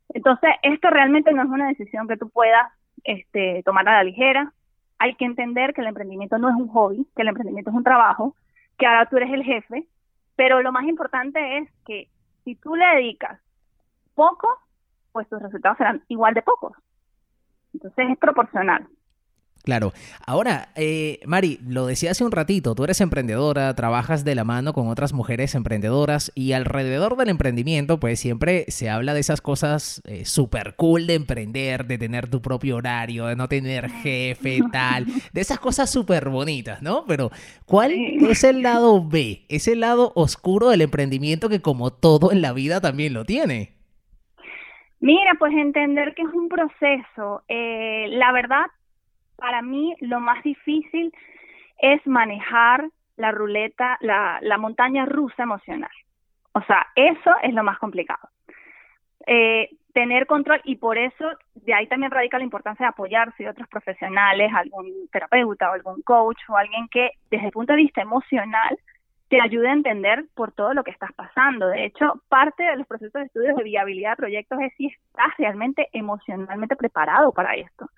Entonces, 0.09 0.51
esto 0.61 0.89
realmente 0.89 1.31
no 1.33 1.43
es 1.43 1.49
una 1.49 1.67
decisión 1.67 2.07
que 2.07 2.17
tú 2.17 2.29
puedas 2.29 2.71
este, 3.03 3.63
tomar 3.63 3.87
a 3.87 3.97
la 3.97 4.03
ligera. 4.03 4.53
Hay 4.97 5.15
que 5.15 5.25
entender 5.25 5.73
que 5.73 5.81
el 5.81 5.87
emprendimiento 5.87 6.37
no 6.37 6.49
es 6.49 6.55
un 6.55 6.67
hobby, 6.67 7.07
que 7.15 7.21
el 7.21 7.29
emprendimiento 7.29 7.71
es 7.71 7.75
un 7.75 7.83
trabajo, 7.83 8.35
que 8.77 8.85
ahora 8.85 9.07
tú 9.07 9.17
eres 9.17 9.31
el 9.31 9.43
jefe, 9.43 9.87
pero 10.35 10.61
lo 10.61 10.71
más 10.71 10.85
importante 10.85 11.57
es 11.57 11.69
que 11.85 12.09
si 12.43 12.55
tú 12.55 12.75
le 12.75 12.85
dedicas 12.95 13.39
poco, 14.15 14.47
pues 15.11 15.27
tus 15.27 15.41
resultados 15.41 15.77
serán 15.77 16.03
igual 16.07 16.33
de 16.33 16.41
pocos. 16.41 16.73
Entonces 17.73 18.09
es 18.09 18.17
proporcional. 18.17 18.87
Claro. 19.63 19.91
Ahora, 20.25 20.69
eh, 20.75 21.19
Mari, 21.25 21.59
lo 21.67 21.85
decía 21.85 22.11
hace 22.11 22.23
un 22.23 22.31
ratito, 22.31 22.75
tú 22.75 22.85
eres 22.85 23.01
emprendedora, 23.01 23.75
trabajas 23.75 24.23
de 24.23 24.33
la 24.33 24.45
mano 24.45 24.73
con 24.73 24.87
otras 24.87 25.13
mujeres 25.13 25.53
emprendedoras 25.53 26.31
y 26.33 26.53
alrededor 26.53 27.17
del 27.17 27.29
emprendimiento, 27.29 27.99
pues 27.99 28.19
siempre 28.19 28.65
se 28.69 28.89
habla 28.89 29.13
de 29.13 29.19
esas 29.19 29.41
cosas 29.41 30.01
eh, 30.05 30.25
súper 30.25 30.75
cool 30.75 31.07
de 31.07 31.15
emprender, 31.15 31.85
de 31.87 31.97
tener 31.97 32.29
tu 32.29 32.41
propio 32.41 32.77
horario, 32.77 33.25
de 33.25 33.35
no 33.35 33.49
tener 33.49 33.89
jefe, 33.89 34.59
tal, 34.71 35.05
de 35.33 35.41
esas 35.41 35.59
cosas 35.59 35.89
súper 35.89 36.29
bonitas, 36.29 36.81
¿no? 36.81 37.03
Pero, 37.05 37.29
¿cuál 37.65 37.91
es 37.93 38.43
el 38.43 38.61
lado 38.61 39.05
B? 39.05 39.45
Es 39.49 39.67
el 39.67 39.81
lado 39.81 40.13
oscuro 40.15 40.69
del 40.69 40.81
emprendimiento 40.81 41.49
que 41.49 41.61
como 41.61 41.91
todo 41.91 42.31
en 42.31 42.41
la 42.41 42.53
vida 42.53 42.79
también 42.79 43.13
lo 43.13 43.25
tiene. 43.25 43.73
Mira, 45.01 45.31
pues 45.37 45.53
entender 45.53 46.13
que 46.13 46.23
es 46.23 46.33
un 46.33 46.49
proceso. 46.49 47.43
Eh, 47.47 48.07
la 48.09 48.33
verdad, 48.33 48.65
para 49.39 49.61
mí 49.61 49.95
lo 49.99 50.19
más 50.19 50.43
difícil 50.43 51.13
es 51.79 52.05
manejar 52.05 52.89
la 53.15 53.31
ruleta, 53.31 53.97
la, 54.01 54.39
la 54.41 54.57
montaña 54.57 55.05
rusa 55.05 55.43
emocional. 55.43 55.91
O 56.53 56.61
sea, 56.63 56.87
eso 56.95 57.31
es 57.43 57.53
lo 57.53 57.63
más 57.63 57.77
complicado. 57.79 58.29
Eh, 59.27 59.69
tener 59.93 60.25
control 60.25 60.61
y 60.63 60.77
por 60.77 60.97
eso 60.97 61.25
de 61.55 61.73
ahí 61.73 61.87
también 61.87 62.11
radica 62.11 62.37
la 62.37 62.43
importancia 62.43 62.85
de 62.85 62.89
apoyarse 62.89 63.43
de 63.43 63.49
otros 63.49 63.67
profesionales, 63.67 64.51
algún 64.53 65.09
terapeuta 65.11 65.69
o 65.69 65.73
algún 65.73 66.01
coach 66.03 66.39
o 66.47 66.55
alguien 66.55 66.87
que 66.89 67.11
desde 67.29 67.47
el 67.47 67.51
punto 67.51 67.73
de 67.73 67.83
vista 67.83 68.01
emocional 68.01 68.77
te 69.29 69.41
ayude 69.41 69.69
a 69.69 69.73
entender 69.73 70.25
por 70.33 70.51
todo 70.51 70.73
lo 70.73 70.83
que 70.83 70.91
estás 70.91 71.11
pasando. 71.13 71.67
De 71.67 71.85
hecho, 71.85 72.21
parte 72.29 72.63
de 72.63 72.77
los 72.77 72.87
procesos 72.87 73.13
de 73.13 73.25
estudios 73.25 73.55
de 73.55 73.63
viabilidad 73.63 74.11
de 74.11 74.15
proyectos 74.15 74.59
es 74.61 74.73
si 74.75 74.87
estás 74.87 75.35
realmente 75.37 75.89
emocionalmente 75.91 76.75
preparado 76.75 77.31
para 77.31 77.53
esto 77.55 77.89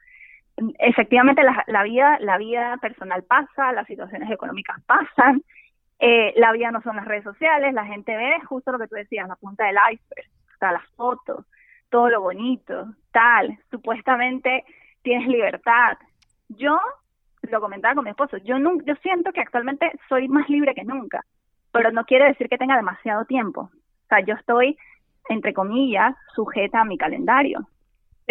efectivamente 0.80 1.42
la, 1.68 1.84
vida 1.84 2.18
la 2.20 2.38
vida 2.38 2.78
personal 2.78 3.24
pasa, 3.24 3.72
las 3.74 3.88
situaciones 3.88 4.30
económicas 4.30 4.82
pasan, 4.86 5.44
eh, 6.00 6.34
la 6.38 6.52
vida 6.52 6.72
no 6.72 6.82
son 6.82 6.96
las 6.96 7.06
redes 7.06 7.24
sociales, 7.24 7.74
la 7.74 7.86
gente 7.86 8.16
ve 8.16 8.40
justo 8.48 8.72
lo 8.72 8.80
que 8.80 8.88
tú 8.88 8.96
decías, 8.96 9.28
la 9.28 9.36
punta 9.36 9.66
del 9.66 9.78
iceberg, 9.92 10.30
está 10.54 10.72
las 10.72 10.88
fotos, 10.96 11.46
todo 11.90 12.10
lo 12.10 12.22
bonito, 12.22 12.88
tal, 13.12 13.58
supuestamente 13.70 14.64
tienes 15.04 15.28
libertad. 15.28 15.98
Yo 16.50 16.80
lo 17.44 17.62
comentaba 17.62 17.96
con 17.96 18.04
mi 18.04 18.12
esposo, 18.12 18.38
yo 18.38 18.58
yo 18.86 18.96
siento 19.02 19.32
que 19.32 19.42
actualmente 19.42 19.92
soy 20.10 20.28
más 20.28 20.50
libre 20.50 20.74
que 20.76 20.84
nunca, 20.84 21.24
pero 21.72 21.92
no 21.92 22.06
quiere 22.06 22.26
decir 22.28 22.50
que 22.50 22.58
tenga 22.58 22.76
demasiado 22.76 23.26
tiempo. 23.26 23.70
O 23.72 24.08
sea, 24.08 24.20
yo 24.22 24.36
estoy 24.36 24.78
entre 25.30 25.54
comillas 25.54 26.16
sujeta 26.36 26.82
a 26.82 26.86
mi 26.86 26.98
calendario. 26.98 27.68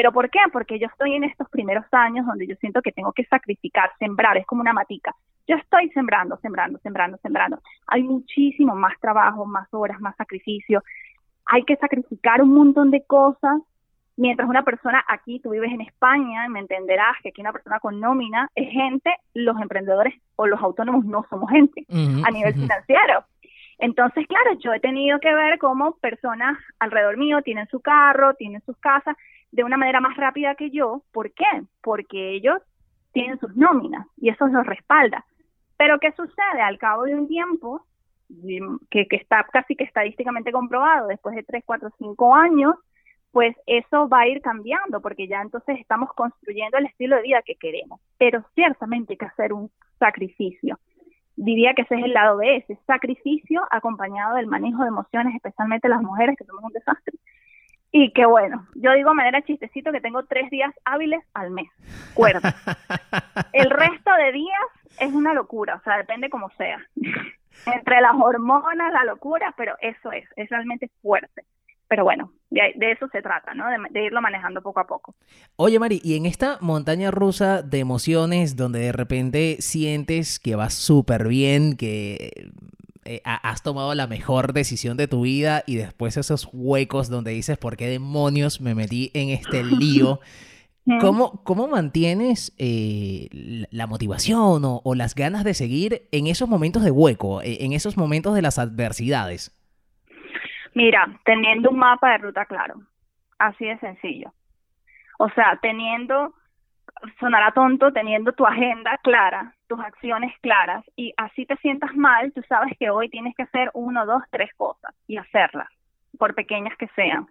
¿Pero 0.01 0.13
por 0.13 0.31
qué? 0.31 0.39
Porque 0.51 0.79
yo 0.79 0.87
estoy 0.87 1.15
en 1.15 1.25
estos 1.25 1.47
primeros 1.51 1.85
años 1.93 2.25
donde 2.25 2.47
yo 2.47 2.55
siento 2.57 2.81
que 2.81 2.91
tengo 2.91 3.13
que 3.13 3.27
sacrificar, 3.27 3.91
sembrar, 3.99 4.39
es 4.39 4.47
como 4.47 4.63
una 4.63 4.73
matica. 4.73 5.15
Yo 5.47 5.57
estoy 5.57 5.91
sembrando, 5.91 6.39
sembrando, 6.39 6.79
sembrando, 6.79 7.19
sembrando. 7.19 7.61
Hay 7.87 8.03
muchísimo 8.05 8.75
más 8.75 8.99
trabajo, 8.99 9.45
más 9.45 9.69
horas, 9.75 10.01
más 10.01 10.17
sacrificio. 10.17 10.83
Hay 11.45 11.65
que 11.65 11.77
sacrificar 11.77 12.41
un 12.41 12.55
montón 12.55 12.91
de 12.91 13.05
cosas. 13.05 13.61
Mientras 14.17 14.49
una 14.49 14.63
persona 14.63 15.05
aquí, 15.07 15.39
tú 15.41 15.51
vives 15.51 15.71
en 15.71 15.83
España, 15.83 16.49
me 16.49 16.61
entenderás 16.61 17.17
que 17.23 17.29
aquí 17.29 17.43
una 17.43 17.53
persona 17.53 17.79
con 17.79 18.01
nómina 18.01 18.49
es 18.55 18.73
gente, 18.73 19.15
los 19.35 19.61
emprendedores 19.61 20.15
o 20.37 20.47
los 20.47 20.63
autónomos 20.63 21.05
no 21.05 21.27
somos 21.29 21.51
gente 21.51 21.85
a 21.91 22.31
nivel 22.31 22.55
financiero. 22.55 23.27
Entonces, 23.81 24.27
claro, 24.27 24.59
yo 24.63 24.73
he 24.73 24.81
tenido 24.81 25.19
que 25.21 25.35
ver 25.35 25.59
cómo 25.59 25.97
personas 25.97 26.59
alrededor 26.79 27.17
mío 27.17 27.43
tienen 27.43 27.67
su 27.69 27.81
carro, 27.81 28.35
tienen 28.35 28.63
sus 28.65 28.77
casas, 28.79 29.17
de 29.53 29.65
una 29.65 29.77
manera 29.77 30.01
más 30.01 30.17
rápida 30.17 30.55
que 30.55 30.71
yo. 30.71 31.03
¿Por 31.13 31.33
qué? 31.33 31.45
Porque 31.83 32.31
ellos 32.31 32.59
tienen 33.13 33.39
sus 33.39 33.55
nóminas 33.57 34.07
y 34.17 34.31
eso 34.31 34.47
los 34.47 34.67
respalda. 34.67 35.25
Pero 35.77 35.99
¿qué 35.99 36.13
sucede? 36.13 36.61
Al 36.63 36.79
cabo 36.79 37.05
de 37.05 37.15
un 37.15 37.27
tiempo, 37.27 37.85
que, 38.91 39.07
que 39.09 39.17
está 39.17 39.45
casi 39.53 39.75
que 39.75 39.85
estadísticamente 39.85 40.53
comprobado, 40.53 41.09
después 41.09 41.35
de 41.35 41.43
3, 41.43 41.65
4, 41.65 41.91
5 41.99 42.35
años, 42.35 42.75
pues 43.33 43.57
eso 43.67 44.09
va 44.09 44.21
a 44.21 44.29
ir 44.29 44.41
cambiando 44.41 45.01
porque 45.01 45.29
ya 45.29 45.41
entonces 45.41 45.79
estamos 45.79 46.13
construyendo 46.15 46.79
el 46.79 46.87
estilo 46.87 47.17
de 47.17 47.23
vida 47.23 47.43
que 47.45 47.55
queremos. 47.55 48.01
Pero 48.19 48.45
ciertamente 48.55 49.15
hay 49.15 49.19
que 49.19 49.27
hacer 49.27 49.53
un 49.53 49.71
sacrificio. 49.99 50.79
Diría 51.37 51.75
que 51.75 51.83
ese 51.83 51.95
es 51.95 52.05
el 52.05 52.13
lado 52.13 52.39
B, 52.39 52.57
ese 52.57 52.79
sacrificio 52.87 53.63
acompañado 53.71 54.37
del 54.37 54.47
manejo 54.47 54.83
de 54.83 54.89
emociones, 54.89 55.35
especialmente 55.35 55.89
las 55.89 56.03
mujeres 56.03 56.37
que 56.37 56.45
somos 56.45 56.65
un 56.65 56.73
desastre. 56.73 57.19
Y 57.93 58.13
que 58.13 58.25
bueno, 58.25 58.67
yo 58.75 58.93
digo 58.93 59.11
de 59.11 59.17
manera 59.17 59.43
chistecito 59.43 59.91
que 59.91 60.01
tengo 60.01 60.25
tres 60.25 60.49
días 60.51 60.73
hábiles 60.85 61.25
al 61.35 61.51
mes, 61.51 61.69
cuerda. 62.15 62.55
El 63.53 63.69
resto 63.71 64.11
de 64.15 64.33
días 64.33 64.61
es 65.01 65.13
una 65.13 65.35
locura, 65.35 65.77
o 65.77 65.83
sea, 65.83 65.97
depende 65.97 66.31
como 66.31 66.51
sea. 66.51 66.79
Entre 67.67 68.01
las 68.01 68.15
hormonas, 68.15 68.93
la 68.93 69.05
locura, 69.05 69.53
pero 69.57 69.75
eso 69.81 70.13
es, 70.13 70.25
es 70.37 70.49
realmente 70.49 70.89
fuerte. 71.03 71.45
Pero 71.89 72.05
bueno, 72.05 72.33
de, 72.51 72.73
eso 72.93 73.09
se 73.09 73.21
trata, 73.21 73.53
¿no? 73.53 73.69
De, 73.69 73.77
de, 73.91 74.07
irlo 74.07 74.23
manejando 74.23 74.63
poco 74.63 74.79
a 74.79 74.87
poco. 74.87 75.17
Oye, 75.57 75.81
Mari, 75.81 76.01
y 76.05 76.17
en 76.17 76.25
esta 76.25 76.59
montaña 76.61 77.11
rusa 77.11 77.63
de 77.63 77.81
emociones 77.81 78.55
donde 78.55 78.79
de 78.79 78.93
repente 78.93 79.57
sientes 79.59 80.39
que 80.39 80.55
vas 80.55 80.75
súper 80.75 81.27
bien, 81.27 81.77
que 81.77 82.53
eh, 83.05 83.21
has 83.25 83.63
tomado 83.63 83.95
la 83.95 84.07
mejor 84.07 84.53
decisión 84.53 84.97
de 84.97 85.09
tu 85.09 85.23
vida 85.23 85.63
y 85.67 85.77
después 85.77 86.17
esos 86.17 86.49
huecos 86.53 87.09
donde 87.09 87.33
dices, 87.33 87.59
¿por 87.59 87.77
qué 87.77 87.89
demonios 87.89 88.61
me 88.61 88.75
metí 88.75 89.11
en 89.15 89.31
este 89.31 89.65
lío? 89.65 90.21
¿Cómo, 91.01 91.45
cómo 91.45 91.69
mantienes 91.69 92.55
eh, 92.59 93.29
la 93.71 93.87
motivación 93.87 94.63
o, 94.65 94.95
las 94.95 95.15
ganas 95.15 95.45
de 95.45 95.55
seguir 95.55 96.03
en 96.11 96.27
esos 96.27 96.49
momentos 96.49 96.83
de 96.83 96.91
hueco, 96.91 97.43
e, 97.43 97.65
en 97.65 97.73
esos 97.73 97.97
momentos 97.97 98.35
de 98.35 98.43
las 98.43 98.59
adversidades? 98.59 99.57
Mira, 100.75 101.21
teniendo 101.25 101.71
un 101.71 101.79
mapa 101.79 102.13
de 102.13 102.19
ruta 102.19 102.45
claro, 102.47 102.83
así 103.39 103.67
de 103.67 103.79
sencillo. 103.79 104.33
O 105.19 105.29
sea, 105.31 105.59
teniendo 105.63 106.35
sonará 107.19 107.53
tonto 107.53 107.93
teniendo 107.93 108.33
tu 108.33 108.47
agenda 108.47 108.99
clara, 109.03 109.55
tus 109.71 109.79
acciones 109.79 110.37
claras 110.41 110.85
y 110.97 111.15
así 111.17 111.47
te 111.47 111.55
sientas 111.59 111.95
mal, 111.95 112.33
tú 112.33 112.43
sabes 112.49 112.77
que 112.77 112.91
hoy 112.91 113.09
tienes 113.09 113.37
que 113.37 113.45
hacer 113.45 113.71
uno, 113.73 114.05
dos, 114.05 114.21
tres 114.31 114.51
cosas 114.57 114.93
y 115.07 115.17
hacerlas, 115.17 115.69
por 116.19 116.35
pequeñas 116.35 116.77
que 116.77 116.89
sean. 116.97 117.29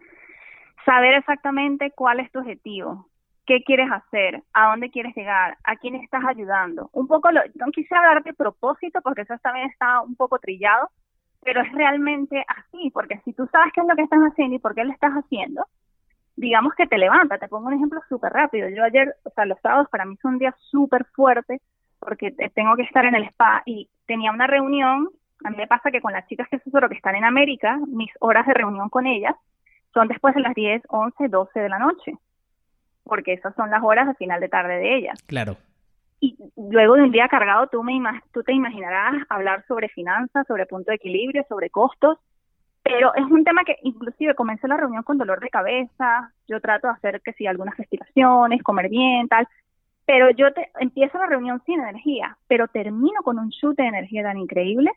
Saber 0.85 1.15
exactamente 1.15 1.91
cuál 1.91 2.21
es 2.21 2.31
tu 2.31 2.39
objetivo, 2.39 3.09
qué 3.45 3.61
quieres 3.65 3.91
hacer, 3.91 4.41
a 4.53 4.69
dónde 4.69 4.89
quieres 4.89 5.13
llegar, 5.17 5.57
a 5.65 5.75
quién 5.75 5.95
estás 5.95 6.23
ayudando. 6.25 6.89
Un 6.93 7.07
poco, 7.07 7.29
lo, 7.29 7.41
no 7.55 7.71
quise 7.73 7.93
hablar 7.93 8.23
de 8.23 8.33
propósito 8.33 9.01
porque 9.01 9.23
eso 9.23 9.35
también 9.43 9.69
está 9.69 9.99
un 9.99 10.15
poco 10.15 10.39
trillado, 10.39 10.89
pero 11.43 11.61
es 11.61 11.71
realmente 11.73 12.45
así, 12.47 12.89
porque 12.91 13.19
si 13.25 13.33
tú 13.33 13.49
sabes 13.51 13.73
qué 13.73 13.81
es 13.81 13.87
lo 13.87 13.97
que 13.97 14.03
estás 14.03 14.21
haciendo 14.21 14.55
y 14.55 14.59
por 14.59 14.75
qué 14.75 14.85
lo 14.85 14.93
estás 14.93 15.11
haciendo, 15.11 15.65
digamos 16.37 16.73
que 16.75 16.87
te 16.87 16.97
levanta. 16.97 17.37
Te 17.37 17.49
pongo 17.49 17.67
un 17.67 17.73
ejemplo 17.73 17.99
súper 18.07 18.31
rápido. 18.31 18.69
Yo 18.69 18.85
ayer, 18.85 19.13
o 19.23 19.29
sea, 19.31 19.45
los 19.45 19.59
sábados 19.59 19.89
para 19.89 20.05
mí 20.05 20.15
son 20.21 20.35
un 20.35 20.39
día 20.39 20.55
súper 20.71 21.03
fuerte 21.13 21.59
porque 21.99 22.31
tengo 22.53 22.75
que 22.75 22.83
estar 22.83 23.05
en 23.05 23.15
el 23.15 23.25
spa 23.25 23.61
y 23.65 23.89
tenía 24.05 24.31
una 24.31 24.47
reunión. 24.47 25.09
A 25.43 25.49
mí 25.49 25.57
me 25.57 25.67
pasa 25.67 25.91
que 25.91 26.01
con 26.01 26.13
las 26.13 26.27
chicas 26.27 26.47
que 26.49 26.57
asesoro 26.57 26.89
que 26.89 26.95
están 26.95 27.15
en 27.15 27.25
América, 27.25 27.79
mis 27.87 28.11
horas 28.19 28.45
de 28.47 28.53
reunión 28.53 28.89
con 28.89 29.05
ellas 29.05 29.35
son 29.93 30.07
después 30.07 30.35
de 30.35 30.41
las 30.41 30.53
10, 30.53 30.83
11, 30.87 31.27
12 31.27 31.59
de 31.59 31.69
la 31.69 31.79
noche, 31.79 32.13
porque 33.03 33.33
esas 33.33 33.55
son 33.55 33.69
las 33.69 33.83
horas 33.83 34.07
de 34.07 34.15
final 34.15 34.39
de 34.39 34.49
tarde 34.49 34.77
de 34.77 34.97
ellas. 34.97 35.21
Claro. 35.23 35.57
Y 36.21 36.37
luego 36.57 36.95
de 36.95 37.03
un 37.03 37.11
día 37.11 37.29
cargado, 37.29 37.67
tú, 37.67 37.81
me 37.81 37.97
tú 38.33 38.43
te 38.43 38.53
imaginarás 38.53 39.25
hablar 39.29 39.65
sobre 39.67 39.87
finanzas, 39.89 40.45
sobre 40.47 40.65
punto 40.65 40.91
de 40.91 40.95
equilibrio, 40.95 41.45
sobre 41.47 41.69
costos, 41.69 42.17
pero 42.83 43.13
es 43.15 43.23
un 43.23 43.43
tema 43.43 43.63
que 43.63 43.77
inclusive 43.83 44.35
comencé 44.35 44.67
la 44.67 44.77
reunión 44.77 45.03
con 45.03 45.17
dolor 45.17 45.39
de 45.39 45.49
cabeza, 45.49 46.33
yo 46.47 46.59
trato 46.59 46.87
de 46.87 46.93
hacer 46.93 47.21
que 47.21 47.33
si 47.33 47.45
algunas 47.45 47.77
respiraciones, 47.77 48.63
comer 48.63 48.89
bien, 48.89 49.27
tal, 49.27 49.47
pero 50.09 50.31
yo 50.31 50.51
te, 50.51 50.71
empiezo 50.79 51.19
la 51.19 51.27
reunión 51.27 51.61
sin 51.67 51.81
energía, 51.81 52.35
pero 52.47 52.67
termino 52.67 53.21
con 53.21 53.37
un 53.37 53.51
chute 53.51 53.83
de 53.83 53.89
energía 53.89 54.23
tan 54.23 54.39
increíble, 54.39 54.91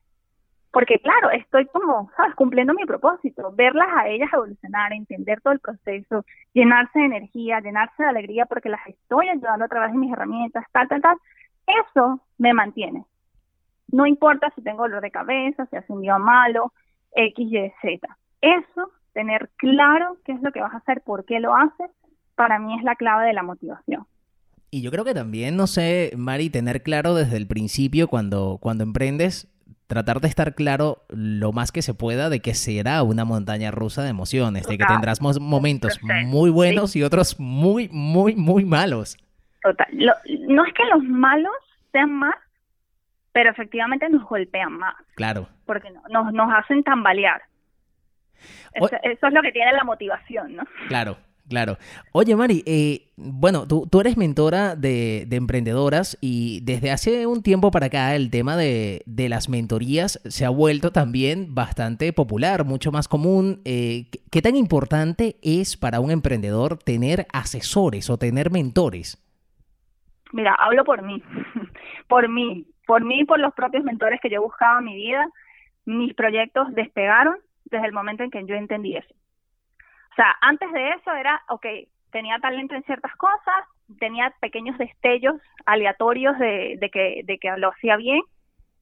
porque 0.71 1.01
claro, 1.01 1.31
estoy 1.33 1.67
como, 1.67 2.11
sabes, 2.17 2.35
cumpliendo 2.35 2.73
mi 2.73 2.87
propósito, 2.87 3.53
verlas 3.53 3.89
a 3.95 4.09
ellas 4.09 4.31
evolucionar, 4.33 4.95
entender 4.95 5.43
todo 5.43 5.53
el 5.53 5.61
proceso, 5.61 6.25
llenarse 6.55 6.99
de 6.99 7.05
energía, 7.05 7.61
llenarse 7.61 8.03
de 8.03 8.09
alegría, 8.09 8.47
porque 8.47 8.71
las 8.71 8.87
estoy 8.87 9.29
ayudando 9.29 9.67
a 9.67 9.69
través 9.69 9.93
de 9.93 9.99
mis 9.99 10.11
herramientas, 10.11 10.65
tal, 10.73 10.89
tal, 10.89 11.03
tal, 11.03 11.19
eso 11.67 12.23
me 12.39 12.55
mantiene. 12.55 13.05
No 13.89 14.07
importa 14.07 14.51
si 14.55 14.63
tengo 14.63 14.85
dolor 14.85 15.03
de 15.03 15.11
cabeza, 15.11 15.67
si 15.67 15.77
hace 15.77 15.93
un 15.93 16.01
día 16.01 16.17
malo, 16.17 16.73
X, 17.15 17.53
Y, 17.53 17.71
Z. 17.83 18.17
Eso, 18.41 18.91
tener 19.13 19.51
claro 19.59 20.17
qué 20.25 20.33
es 20.33 20.41
lo 20.41 20.53
que 20.53 20.63
vas 20.63 20.73
a 20.73 20.79
hacer, 20.79 21.03
por 21.03 21.27
qué 21.27 21.39
lo 21.39 21.55
haces, 21.55 21.91
para 22.35 22.59
mí 22.59 22.79
es 22.79 22.83
la 22.83 22.97
clave 22.97 23.27
de 23.27 23.35
la 23.35 23.43
motivación. 23.43 24.07
Y 24.75 24.81
yo 24.81 24.91
creo 24.91 25.05
que 25.05 25.13
también, 25.13 25.55
no 25.55 25.67
sé, 25.67 26.13
Mari, 26.17 26.49
tener 26.49 26.83
claro 26.83 27.15
desde 27.15 27.37
el 27.37 27.47
principio 27.47 28.09
cuando, 28.09 28.57
cuando 28.59 28.85
emprendes, 28.85 29.47
tratar 29.87 30.21
de 30.21 30.29
estar 30.29 30.55
claro 30.55 31.05
lo 31.11 31.53
más 31.53 31.73
que 31.73 31.83
se 31.83 31.93
pueda 31.93 32.31
de 32.31 32.41
que 32.41 32.55
será 32.55 33.03
una 33.03 33.27
montaña 33.27 33.71
rusa 33.71 34.03
de 34.03 34.09
emociones, 34.09 34.67
de 34.67 34.79
que 34.79 34.87
tendrás 34.87 35.21
momentos 35.21 36.01
muy 36.25 36.49
buenos 36.49 36.97
y 36.97 37.03
otros 37.03 37.39
muy, 37.39 37.91
muy, 37.93 38.35
muy 38.35 38.65
malos. 38.65 39.19
Total. 39.63 39.89
no 39.93 40.65
es 40.65 40.73
que 40.73 40.87
los 40.87 41.05
malos 41.05 41.53
sean 41.93 42.11
más, 42.11 42.35
pero 43.33 43.51
efectivamente 43.51 44.09
nos 44.09 44.25
golpean 44.25 44.73
más. 44.73 44.97
Claro. 45.17 45.51
Porque 45.67 45.91
nos, 46.11 46.33
nos 46.33 46.51
hacen 46.51 46.83
tambalear. 46.83 47.43
Eso, 48.73 48.97
eso, 49.03 49.27
es 49.27 49.33
lo 49.35 49.43
que 49.43 49.53
tiene 49.53 49.71
la 49.73 49.85
motivación, 49.85 50.57
¿no? 50.57 50.65
Claro, 50.89 51.19
claro. 51.49 51.77
Oye, 52.13 52.35
Mari, 52.37 52.63
eh, 52.67 53.09
bueno, 53.17 53.67
tú, 53.67 53.89
tú, 53.91 54.01
eres 54.01 54.17
mentora 54.17 54.77
de, 54.77 55.25
de, 55.27 55.37
emprendedoras 55.37 56.19
y 56.21 56.61
desde 56.63 56.91
hace 56.91 57.27
un 57.27 57.43
tiempo 57.43 57.71
para 57.71 57.87
acá 57.87 58.15
el 58.15 58.31
tema 58.31 58.57
de, 58.57 59.03
de, 59.07 59.29
las 59.29 59.49
mentorías 59.49 60.21
se 60.25 60.45
ha 60.45 60.51
vuelto 60.51 60.93
también 60.93 61.55
bastante 61.55 62.13
popular, 62.13 62.65
mucho 62.65 62.93
más 62.93 63.09
común. 63.09 63.61
Eh, 63.65 64.07
¿Qué 64.31 64.43
tan 64.43 64.57
importante 64.57 65.37
es 65.43 65.77
para 65.77 66.01
un 66.01 66.11
emprendedor 66.11 66.79
tener 66.79 67.27
asesores 67.33 68.11
o 68.11 68.19
tener 68.19 68.51
mentores? 68.51 69.19
Mira, 70.33 70.55
hablo 70.59 70.85
por 70.85 71.03
mí, 71.03 71.23
por 72.09 72.29
mí 72.29 72.67
por 72.87 73.05
mí 73.05 73.21
y 73.21 73.25
por 73.25 73.41
los 73.41 73.55
propios 73.55 73.85
mentores 73.85 74.21
que 74.21 74.31
yo 74.31 74.43
buscaba 74.43 74.79
en 74.79 74.85
mi 74.85 74.95
vida, 74.95 75.27
mis 75.85 76.15
proyectos 76.15 76.75
despegaron 76.75 77.37
desde 77.65 77.87
el 77.87 77.93
momento 77.93 78.23
en 78.23 78.31
que 78.31 78.45
yo 78.45 78.55
entendí 78.55 78.97
eso. 78.97 79.15
O 80.13 80.15
sea, 80.15 80.37
antes 80.41 80.71
de 80.73 80.91
eso 80.91 81.13
era, 81.13 81.43
ok, 81.49 81.67
tenía 82.11 82.39
talento 82.39 82.75
en 82.75 82.83
ciertas 82.85 83.15
cosas, 83.17 83.65
tenía 83.99 84.33
pequeños 84.41 84.77
destellos 84.79 85.41
aleatorios 85.65 86.39
de, 86.39 86.77
de, 86.79 86.91
que, 86.91 87.23
de 87.25 87.39
que 87.39 87.57
lo 87.57 87.71
hacía 87.71 87.97
bien, 87.97 88.21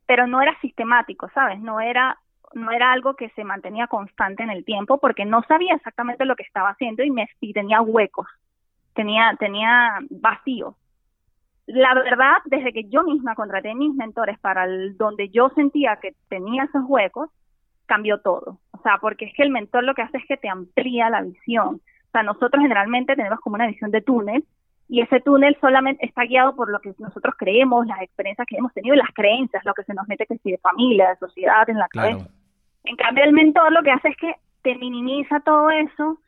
pero 0.07 0.27
no 0.27 0.43
era 0.43 0.59
sistemático, 0.61 1.29
¿sabes? 1.33 1.61
No 1.61 1.81
era, 1.81 2.19
no 2.55 2.73
era 2.73 2.93
algo 2.93 3.15
que 3.15 3.31
se 3.31 3.45
mantenía 3.45 3.87
constante 3.87 4.43
en 4.43 4.51
el 4.51 4.65
tiempo 4.65 4.99
porque 4.99 5.25
no 5.25 5.43
sabía 5.45 5.75
exactamente 5.75 6.25
lo 6.25 6.35
que 6.35 6.43
estaba 6.43 6.71
haciendo 6.71 7.05
y, 7.05 7.11
me, 7.11 7.29
tenía 7.55 7.81
huecos, 7.81 8.27
tenía, 8.95 9.37
tenía 9.39 9.99
vacíos 10.11 10.75
la 11.73 11.95
verdad, 11.95 12.39
desde 12.47 12.73
que 12.73 12.89
yo 12.89 13.05
misma 13.05 13.35
contraté 13.35 13.75
mis 13.75 13.95
mentores 13.95 14.39
para 14.41 14.65
el, 14.65 14.97
donde 14.97 15.29
yo 15.29 15.51
sentía 15.51 15.97
que 15.97 16.15
tenía 16.29 16.65
esos 16.65 16.83
huecos, 16.87 17.31
cambió 17.91 18.21
todo. 18.21 18.61
O 18.71 18.83
sea, 18.83 18.99
porque 19.01 19.25
es 19.25 19.35
que 19.35 19.43
el 19.43 19.51
mentor 19.51 19.83
lo 19.83 19.95
que 19.95 20.03
hace 20.03 20.19
es 20.19 20.27
que 20.27 20.37
te 20.37 20.49
amplía 20.49 21.11
la 21.11 21.23
visión. 21.23 21.81
O 22.09 22.11
sea, 22.13 22.23
nosotros 22.23 22.63
generalmente 22.63 23.17
tenemos 23.17 23.41
como 23.41 23.57
una 23.57 23.67
visión 23.67 23.91
de 23.91 24.01
túnel 24.01 24.45
y 24.89 25.01
ese 25.01 25.21
túnel 25.21 25.57
solamente 25.61 26.07
está 26.07 26.23
guiado 26.23 26.55
por 26.55 26.71
lo 26.71 26.79
que 26.79 26.95
nosotros 26.99 27.35
creemos, 27.37 27.87
las 27.89 28.01
experiencias 28.01 28.47
que 28.47 28.57
hemos 28.57 28.73
tenido 28.73 28.95
y 28.95 28.99
las 28.99 29.13
creencias, 29.13 29.65
lo 29.65 29.75
que 29.75 29.83
se 29.83 29.95
nos 29.95 30.07
mete 30.07 30.27
que 30.27 30.39
si 30.39 30.53
de 30.53 30.59
familia, 30.59 31.09
de 31.09 31.17
sociedad, 31.17 31.69
en 31.69 31.79
la 31.79 31.89
cabeza. 31.89 32.29
En 32.85 32.97
cambio, 32.97 33.25
el 33.25 33.33
mentor 33.33 33.73
lo 33.73 33.83
que 33.83 33.91
hace 33.91 34.09
es 34.09 34.17
que 34.17 34.35
te 34.63 34.77
minimiza 34.77 35.41
todo 35.41 35.71
eso 35.71 36.21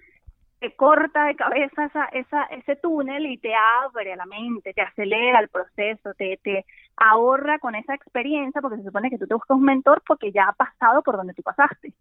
te 0.63 0.77
corta 0.77 1.25
de 1.25 1.35
cabeza 1.35 1.87
esa, 1.87 2.05
esa, 2.13 2.45
ese 2.45 2.77
túnel 2.77 3.27
y 3.27 3.37
te 3.37 3.53
abre 3.85 4.15
la 4.15 4.27
mente, 4.27 4.73
te 4.73 4.81
acelera 4.81 5.41
el 5.41 5.49
proceso, 5.49 6.15
te, 6.15 6.39
te 6.41 6.65
ahorra 6.97 7.59
con 7.59 7.75
esa 7.75 7.95
experiencia, 7.95 8.61
porque 8.61 8.79
se 8.79 8.85
supone 8.85 9.11
que 9.11 9.19
tú 9.19 9.27
te 9.27 9.35
buscas 9.35 9.57
un 9.57 9.65
mentor 9.65 10.03
porque 10.07 10.33
ya 10.33 10.49
ha 10.49 10.53
pasado 10.53 11.03
por 11.03 11.17
donde 11.17 11.35
tú 11.35 11.43
pasaste. 11.43 11.93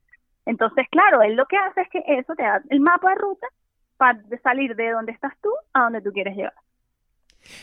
Entonces, 0.45 0.87
claro, 0.89 1.21
él 1.21 1.35
lo 1.35 1.45
que 1.45 1.57
hace 1.57 1.81
es 1.81 1.89
que 1.89 2.03
eso 2.07 2.35
te 2.35 2.43
da 2.43 2.61
el 2.69 2.79
mapa 2.79 3.09
de 3.09 3.15
ruta 3.15 3.47
para 3.97 4.19
salir 4.43 4.75
de 4.75 4.91
donde 4.91 5.11
estás 5.11 5.33
tú 5.41 5.49
a 5.73 5.81
donde 5.83 6.01
tú 6.01 6.11
quieres 6.11 6.35
llegar. 6.35 6.53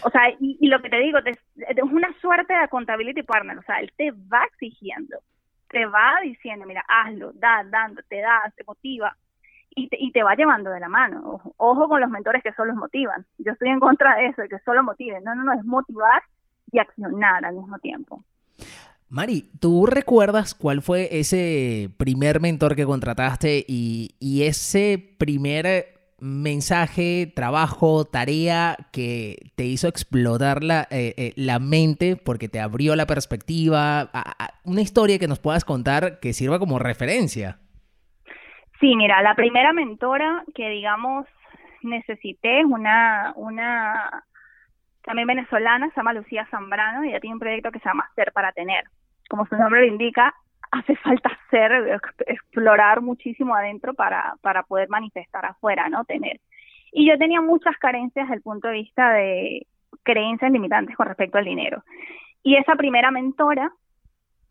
O 0.03 0.11
sea, 0.11 0.23
y, 0.41 0.67
lo 0.67 0.81
que 0.83 0.91
te 0.91 0.99
digo, 0.99 1.19
es 1.19 1.39
una 1.83 2.13
suerte 2.21 2.53
de 2.53 2.61
accountability 2.61 3.23
partner, 3.23 3.59
o 3.59 3.63
sea, 3.63 3.77
él 3.81 3.93
te 3.97 4.11
va 4.11 4.45
exigiendo, 4.45 5.19
te 5.69 5.87
va 5.87 6.15
diciendo, 6.23 6.67
mira, 6.67 6.85
hazlo, 6.89 7.33
da, 7.35 7.65
dando, 7.65 8.03
te 8.09 8.21
da, 8.21 8.53
te 8.57 8.65
motiva, 8.65 9.17
y 9.71 10.11
te, 10.11 10.23
va 10.23 10.35
llevando 10.35 10.71
de 10.71 10.81
la 10.81 10.89
mano. 10.89 11.41
Ojo, 11.57 11.89
con 11.89 12.01
los 12.01 12.11
mentores 12.11 12.43
que 12.43 12.53
solo 12.55 12.75
motivan. 12.75 13.25
Yo 13.39 13.53
estoy 13.53 13.69
en 13.69 13.79
contra 13.79 14.17
de 14.17 14.27
eso, 14.27 14.43
de 14.43 14.49
que 14.49 14.59
solo 14.61 14.83
motiven. 14.83 15.23
No, 15.23 15.37
no, 15.37 15.45
no, 15.45 15.53
es 15.53 15.65
motivar 15.65 16.23
y 16.73 16.79
accionar 16.79 17.45
al 17.45 17.57
mismo 17.57 17.79
tiempo. 17.79 18.25
Mari, 19.11 19.45
¿tú 19.59 19.87
recuerdas 19.87 20.55
cuál 20.55 20.83
fue 20.83 21.09
ese 21.19 21.89
primer 21.97 22.41
mentor 22.41 22.77
que 22.77 22.85
contrataste 22.85 23.65
y, 23.67 24.43
ese 24.43 25.15
primer 25.19 25.95
mensaje, 26.21 27.33
trabajo, 27.35 28.05
tarea 28.05 28.77
que 28.93 29.51
te 29.55 29.65
hizo 29.65 29.89
explotar 29.89 30.63
la, 30.63 30.83
eh, 30.91 31.15
eh, 31.17 31.33
la 31.37 31.59
mente 31.59 32.17
porque 32.17 32.49
te 32.49 32.61
abrió 32.61 32.97
la 32.97 33.07
perspectiva? 33.07 34.11
una 34.65 34.83
historia 34.83 35.19
que 35.19 35.29
nos 35.29 35.39
puedas 35.39 35.65
contar 35.65 36.21
que 36.21 36.35
sirva 36.35 36.59
como 36.59 36.79
referencia. 36.79 37.59
Sí, 38.81 38.95
mira, 38.95 39.23
la 39.23 39.35
primera 39.35 39.73
mentora 39.73 40.45
que 40.55 40.69
digamos 40.69 41.27
necesité 41.83 42.61
es 42.61 42.67
una, 42.67 43.33
una 43.37 44.25
también 45.09 45.27
venezolana, 45.27 45.89
se 45.89 45.97
llama 45.97 46.13
Lucía 46.13 46.47
Zambrano, 46.51 47.05
y 47.05 47.09
ella 47.09 47.21
tiene 47.21 47.35
un 47.35 47.41
proyecto 47.41 47.73
que 47.73 47.79
se 47.79 47.89
llama 47.89 48.11
Ser 48.15 48.31
para 48.33 48.53
Tener. 48.53 48.85
Como 49.31 49.47
su 49.47 49.57
nombre 49.57 49.81
lo 49.81 49.87
indica, 49.87 50.35
hace 50.71 50.97
falta 50.97 51.31
ser, 51.51 51.99
explorar 52.27 53.01
muchísimo 53.01 53.55
adentro 53.55 53.95
para, 53.95 54.35
para 54.43 54.65
poder 54.65 54.91
manifestar 54.91 55.47
afuera, 55.47 55.89
¿no? 55.89 56.05
Tener. 56.05 56.41
Y 56.93 57.09
yo 57.09 57.17
tenía 57.17 57.41
muchas 57.41 57.77
carencias 57.79 58.27
desde 58.27 58.37
el 58.37 58.43
punto 58.43 58.69
de 58.69 58.75
vista 58.75 59.13
de 59.13 59.67
creencias 60.03 60.53
limitantes 60.53 60.95
con 60.95 61.07
respecto 61.07 61.39
al 61.39 61.47
dinero. 61.47 61.83
Y 62.43 62.57
esa 62.57 62.75
primera 62.75 63.11
mentora 63.11 63.73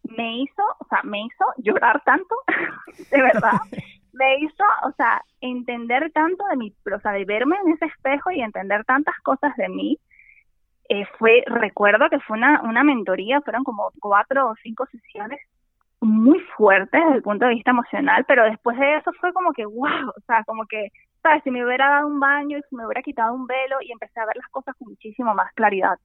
me 0.03 0.39
hizo, 0.39 0.63
o 0.79 0.85
sea, 0.89 1.01
me 1.03 1.21
hizo 1.21 1.45
llorar 1.57 2.01
tanto, 2.03 2.35
de 3.11 3.21
verdad, 3.21 3.59
me 4.13 4.39
hizo, 4.39 4.63
o 4.85 4.91
sea, 4.93 5.21
entender 5.39 6.11
tanto 6.13 6.43
de 6.49 6.57
mi, 6.57 6.73
o 6.91 6.99
sea, 6.99 7.11
de 7.11 7.25
verme 7.25 7.57
en 7.63 7.73
ese 7.73 7.85
espejo 7.85 8.31
y 8.31 8.41
entender 8.41 8.83
tantas 8.85 9.15
cosas 9.21 9.55
de 9.55 9.69
mí. 9.69 9.99
Eh, 10.89 11.05
fue, 11.17 11.43
recuerdo 11.47 12.09
que 12.09 12.19
fue 12.19 12.37
una, 12.37 12.61
una 12.61 12.83
mentoría, 12.83 13.41
fueron 13.41 13.63
como 13.63 13.91
cuatro 13.99 14.49
o 14.49 14.55
cinco 14.63 14.85
sesiones 14.87 15.39
muy 15.99 16.39
fuertes 16.55 17.01
desde 17.01 17.15
el 17.17 17.23
punto 17.23 17.45
de 17.45 17.55
vista 17.55 17.71
emocional, 17.71 18.23
pero 18.27 18.43
después 18.45 18.77
de 18.77 18.95
eso 18.95 19.11
fue 19.19 19.33
como 19.33 19.51
que, 19.51 19.65
wow, 19.65 20.09
o 20.15 20.21
sea, 20.25 20.43
como 20.45 20.65
que, 20.65 20.89
sabes, 21.21 21.43
si 21.43 21.51
me 21.51 21.65
hubiera 21.65 21.89
dado 21.89 22.07
un 22.07 22.19
baño 22.19 22.57
y 22.57 22.61
si 22.69 22.75
me 22.75 22.85
hubiera 22.85 23.01
quitado 23.01 23.33
un 23.33 23.47
velo 23.47 23.77
y 23.81 23.91
empecé 23.91 24.19
a 24.19 24.25
ver 24.25 24.37
las 24.37 24.47
cosas 24.49 24.75
con 24.77 24.89
muchísimo 24.89 25.33
más 25.33 25.51
claridad. 25.53 25.97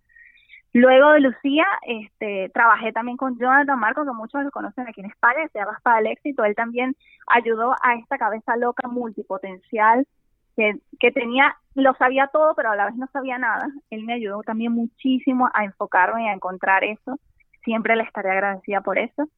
Luego 0.75 1.11
de 1.11 1.21
Lucía, 1.21 1.67
este, 1.83 2.51
trabajé 2.55 2.93
también 2.93 3.19
con 3.19 3.39
Jonathan 3.39 3.79
Marco, 3.79 4.05
que 4.05 4.13
muchos 4.13 4.43
lo 4.43 4.51
conocen 4.51 4.89
aquí 4.89 5.01
en 5.03 5.11
España, 5.11 5.47
se 5.53 5.59
llama 5.59 5.79
para 5.83 6.01
el 6.01 6.07
Éxito. 6.07 6.45
Él 6.45 6.55
también 6.55 6.97
ayudó 7.27 7.75
a 7.83 7.95
esta 7.97 8.17
cabeza 8.17 8.57
loca 8.57 8.89
multipotencial 8.89 10.07
que, 10.57 10.77
que 10.99 11.11
tenía, 11.13 11.57
lo 11.75 11.95
sabía 11.95 12.29
todo, 12.29 12.55
pero 12.55 12.71
a 12.71 12.77
la 12.77 12.87
vez 12.87 12.97
no 12.97 13.07
sabía 13.13 13.39
nada. 13.39 13.69
Él 13.91 14.05
me 14.05 14.15
ayudó 14.15 14.43
también 14.43 14.73
muchísimo 14.73 15.49
a 15.55 15.65
enfocarme 15.65 16.25
y 16.25 16.29
a 16.29 16.35
encontrar 16.35 16.85
eso. 16.85 17.19
Siempre 17.65 17.97
le 17.97 18.03
estaré 18.03 18.31
agradecida 18.31 18.81
por 18.81 18.99
eso. 18.99 19.29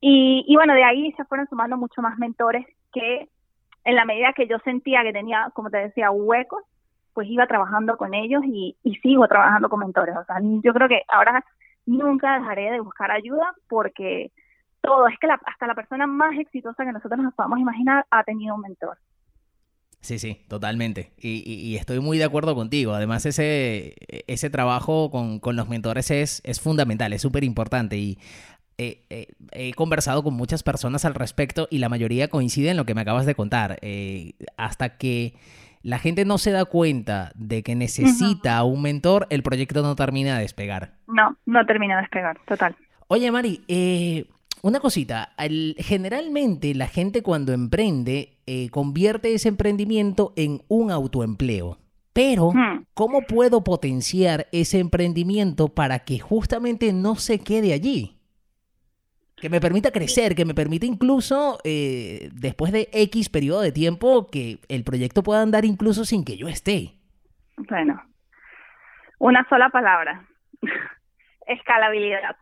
Y, 0.00 0.44
y 0.46 0.56
bueno, 0.56 0.74
de 0.74 0.84
ahí 0.84 1.12
se 1.12 1.24
fueron 1.24 1.48
sumando 1.48 1.76
mucho 1.76 2.02
más 2.02 2.18
mentores 2.18 2.66
que 2.92 3.28
en 3.84 3.94
la 3.94 4.04
medida 4.04 4.32
que 4.32 4.46
yo 4.46 4.58
sentía 4.60 5.02
que 5.02 5.12
tenía, 5.12 5.50
como 5.54 5.70
te 5.70 5.78
decía, 5.78 6.10
huecos, 6.10 6.62
pues 7.14 7.28
iba 7.28 7.46
trabajando 7.46 7.96
con 7.96 8.14
ellos 8.14 8.42
y, 8.44 8.76
y 8.82 8.96
sigo 8.96 9.26
trabajando 9.28 9.68
con 9.68 9.80
mentores. 9.80 10.16
O 10.16 10.24
sea, 10.24 10.36
yo 10.40 10.74
creo 10.74 10.88
que 10.88 11.02
ahora 11.08 11.44
nunca 11.86 12.38
dejaré 12.38 12.72
de 12.72 12.80
buscar 12.80 13.10
ayuda 13.10 13.54
porque 13.68 14.32
todo, 14.82 15.08
es 15.08 15.18
que 15.18 15.28
hasta 15.28 15.66
la 15.66 15.74
persona 15.74 16.06
más 16.06 16.38
exitosa 16.38 16.84
que 16.84 16.92
nosotros 16.92 17.20
nos 17.20 17.34
podamos 17.34 17.58
imaginar 17.58 18.04
ha 18.10 18.22
tenido 18.24 18.54
un 18.54 18.60
mentor. 18.60 18.98
Sí, 20.00 20.18
sí, 20.20 20.40
totalmente. 20.48 21.12
Y, 21.18 21.74
estoy 21.76 21.98
muy 21.98 22.16
de 22.18 22.24
acuerdo 22.24 22.54
contigo. 22.54 22.94
Además, 22.94 23.26
ese, 23.26 23.96
ese 24.28 24.50
trabajo 24.50 25.10
con, 25.10 25.56
los 25.56 25.68
mentores 25.68 26.10
es, 26.10 26.40
es 26.44 26.60
fundamental, 26.60 27.12
es 27.12 27.22
súper 27.22 27.42
importante. 27.42 27.96
Y 27.96 28.18
eh, 28.78 29.04
eh, 29.08 29.28
he 29.52 29.72
conversado 29.72 30.22
con 30.22 30.34
muchas 30.34 30.62
personas 30.62 31.06
al 31.06 31.14
respecto 31.14 31.66
y 31.70 31.78
la 31.78 31.88
mayoría 31.88 32.28
coincide 32.28 32.70
en 32.70 32.76
lo 32.76 32.84
que 32.84 32.94
me 32.94 33.00
acabas 33.00 33.26
de 33.26 33.34
contar. 33.34 33.78
Eh, 33.80 34.34
hasta 34.56 34.98
que 34.98 35.34
la 35.82 35.98
gente 35.98 36.24
no 36.24 36.36
se 36.36 36.50
da 36.50 36.66
cuenta 36.66 37.32
de 37.34 37.62
que 37.62 37.74
necesita 37.74 38.62
un 38.64 38.82
mentor, 38.82 39.26
el 39.30 39.42
proyecto 39.42 39.82
no 39.82 39.96
termina 39.96 40.36
de 40.36 40.42
despegar. 40.42 40.92
No, 41.06 41.36
no 41.46 41.64
termina 41.64 41.96
de 41.96 42.02
despegar, 42.02 42.38
total. 42.46 42.76
Oye, 43.08 43.30
Mari, 43.30 43.62
una 44.66 44.80
cosita, 44.80 45.32
generalmente 45.78 46.74
la 46.74 46.88
gente 46.88 47.22
cuando 47.22 47.52
emprende 47.52 48.38
eh, 48.46 48.68
convierte 48.70 49.32
ese 49.32 49.48
emprendimiento 49.48 50.32
en 50.36 50.62
un 50.66 50.90
autoempleo. 50.90 51.78
Pero, 52.12 52.52
¿cómo 52.94 53.22
puedo 53.22 53.62
potenciar 53.62 54.46
ese 54.50 54.80
emprendimiento 54.80 55.68
para 55.68 56.00
que 56.00 56.18
justamente 56.18 56.92
no 56.92 57.14
se 57.14 57.38
quede 57.38 57.74
allí? 57.74 58.18
Que 59.36 59.50
me 59.50 59.60
permita 59.60 59.92
crecer, 59.92 60.34
que 60.34 60.46
me 60.46 60.54
permita 60.54 60.86
incluso, 60.86 61.58
eh, 61.62 62.30
después 62.32 62.72
de 62.72 62.88
X 62.92 63.28
periodo 63.28 63.60
de 63.60 63.70
tiempo, 63.70 64.28
que 64.30 64.58
el 64.68 64.82
proyecto 64.82 65.22
pueda 65.22 65.42
andar 65.42 65.64
incluso 65.64 66.04
sin 66.04 66.24
que 66.24 66.36
yo 66.38 66.48
esté. 66.48 66.94
Bueno, 67.68 68.02
una 69.18 69.46
sola 69.48 69.68
palabra, 69.68 70.26
escalabilidad. 71.46 72.36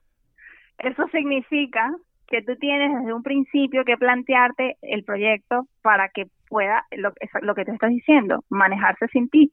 Eso 0.79 1.07
significa 1.09 1.93
que 2.27 2.43
tú 2.43 2.57
tienes 2.57 2.99
desde 2.99 3.13
un 3.13 3.23
principio 3.23 3.85
que 3.85 3.97
plantearte 3.97 4.77
el 4.83 5.05
proyecto 5.05 5.67
para 5.83 6.09
que 6.09 6.27
pueda, 6.49 6.87
lo, 6.93 7.13
lo 7.43 7.55
que 7.55 7.65
te 7.65 7.73
estás 7.73 7.91
diciendo, 7.91 8.45
manejarse 8.49 9.09
sin 9.09 9.29
ti. 9.29 9.53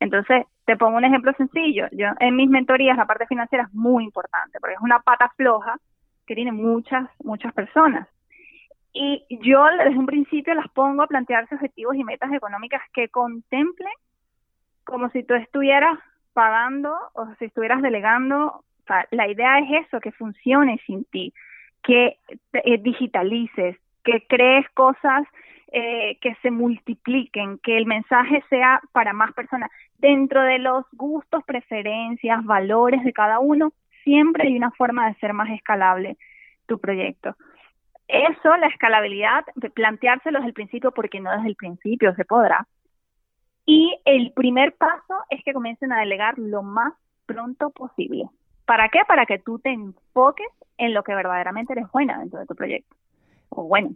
Entonces, 0.00 0.44
te 0.64 0.76
pongo 0.76 0.96
un 0.96 1.04
ejemplo 1.04 1.32
sencillo. 1.36 1.86
Yo 1.92 2.08
en 2.20 2.36
mis 2.36 2.48
mentorías 2.48 2.96
la 2.96 3.06
parte 3.06 3.26
financiera 3.26 3.64
es 3.64 3.74
muy 3.74 4.04
importante 4.04 4.58
porque 4.60 4.74
es 4.74 4.80
una 4.80 5.00
pata 5.00 5.32
floja 5.36 5.76
que 6.26 6.34
tiene 6.34 6.52
muchas, 6.52 7.08
muchas 7.24 7.52
personas. 7.52 8.08
Y 8.92 9.24
yo 9.42 9.64
desde 9.66 9.98
un 9.98 10.06
principio 10.06 10.54
las 10.54 10.68
pongo 10.68 11.02
a 11.02 11.06
plantearse 11.06 11.54
objetivos 11.54 11.96
y 11.96 12.04
metas 12.04 12.32
económicas 12.32 12.82
que 12.92 13.08
contemplen 13.08 13.92
como 14.84 15.10
si 15.10 15.22
tú 15.22 15.34
estuvieras 15.34 15.98
pagando 16.32 16.96
o 17.14 17.26
si 17.38 17.46
estuvieras 17.46 17.82
delegando. 17.82 18.46
O 18.46 18.86
sea, 18.86 19.06
la 19.10 19.28
idea 19.28 19.58
es 19.58 19.86
eso, 19.86 20.00
que 20.00 20.12
funcione 20.12 20.80
sin 20.86 21.04
ti 21.06 21.32
que 21.82 22.18
eh, 22.52 22.78
digitalices, 22.78 23.76
que 24.04 24.24
crees 24.28 24.68
cosas 24.70 25.26
eh, 25.70 26.16
que 26.20 26.34
se 26.36 26.50
multipliquen, 26.50 27.58
que 27.58 27.76
el 27.76 27.86
mensaje 27.86 28.42
sea 28.48 28.80
para 28.92 29.12
más 29.12 29.32
personas. 29.34 29.70
Dentro 29.98 30.42
de 30.42 30.58
los 30.58 30.86
gustos, 30.92 31.44
preferencias, 31.44 32.44
valores 32.44 33.04
de 33.04 33.12
cada 33.12 33.38
uno, 33.38 33.72
siempre 34.04 34.48
hay 34.48 34.56
una 34.56 34.70
forma 34.70 35.08
de 35.08 35.14
ser 35.16 35.34
más 35.34 35.50
escalable 35.50 36.16
tu 36.66 36.78
proyecto. 36.78 37.36
Eso, 38.08 38.56
la 38.56 38.68
escalabilidad, 38.68 39.44
planteárselo 39.74 40.38
desde 40.38 40.48
el 40.48 40.54
principio, 40.54 40.92
porque 40.92 41.20
no 41.20 41.30
desde 41.30 41.48
el 41.48 41.56
principio 41.56 42.14
se 42.14 42.24
podrá. 42.24 42.66
Y 43.66 43.94
el 44.06 44.32
primer 44.32 44.74
paso 44.74 45.14
es 45.28 45.44
que 45.44 45.52
comiencen 45.52 45.92
a 45.92 46.00
delegar 46.00 46.38
lo 46.38 46.62
más 46.62 46.94
pronto 47.26 47.68
posible. 47.68 48.24
¿Para 48.64 48.88
qué? 48.88 49.00
Para 49.06 49.26
que 49.26 49.38
tú 49.38 49.58
te 49.58 49.70
enfoques 49.70 50.48
en 50.78 50.94
lo 50.94 51.02
que 51.02 51.14
verdaderamente 51.14 51.72
eres 51.74 51.90
buena 51.92 52.18
dentro 52.18 52.40
de 52.40 52.46
tu 52.46 52.54
proyecto. 52.54 52.96
O 53.50 53.64
bueno. 53.64 53.90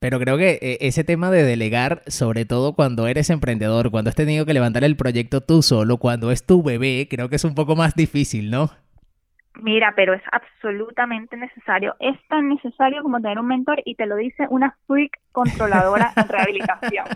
Pero 0.00 0.20
creo 0.20 0.36
que 0.36 0.58
eh, 0.62 0.78
ese 0.82 1.02
tema 1.02 1.30
de 1.30 1.42
delegar, 1.42 2.02
sobre 2.06 2.44
todo 2.44 2.74
cuando 2.74 3.08
eres 3.08 3.30
emprendedor, 3.30 3.90
cuando 3.90 4.10
has 4.10 4.16
tenido 4.16 4.46
que 4.46 4.54
levantar 4.54 4.84
el 4.84 4.96
proyecto 4.96 5.40
tú 5.40 5.62
solo, 5.62 5.96
cuando 5.96 6.30
es 6.30 6.46
tu 6.46 6.62
bebé, 6.62 7.08
creo 7.10 7.28
que 7.28 7.36
es 7.36 7.44
un 7.44 7.54
poco 7.54 7.74
más 7.74 7.94
difícil, 7.96 8.50
¿no? 8.50 8.70
Mira, 9.60 9.92
pero 9.96 10.14
es 10.14 10.22
absolutamente 10.30 11.36
necesario. 11.36 11.96
Es 11.98 12.16
tan 12.28 12.48
necesario 12.48 13.02
como 13.02 13.20
tener 13.20 13.40
un 13.40 13.48
mentor 13.48 13.82
y 13.84 13.96
te 13.96 14.06
lo 14.06 14.14
dice 14.16 14.46
una 14.50 14.76
freak 14.86 15.18
controladora 15.32 16.12
en 16.14 16.28
rehabilitación. 16.28 17.06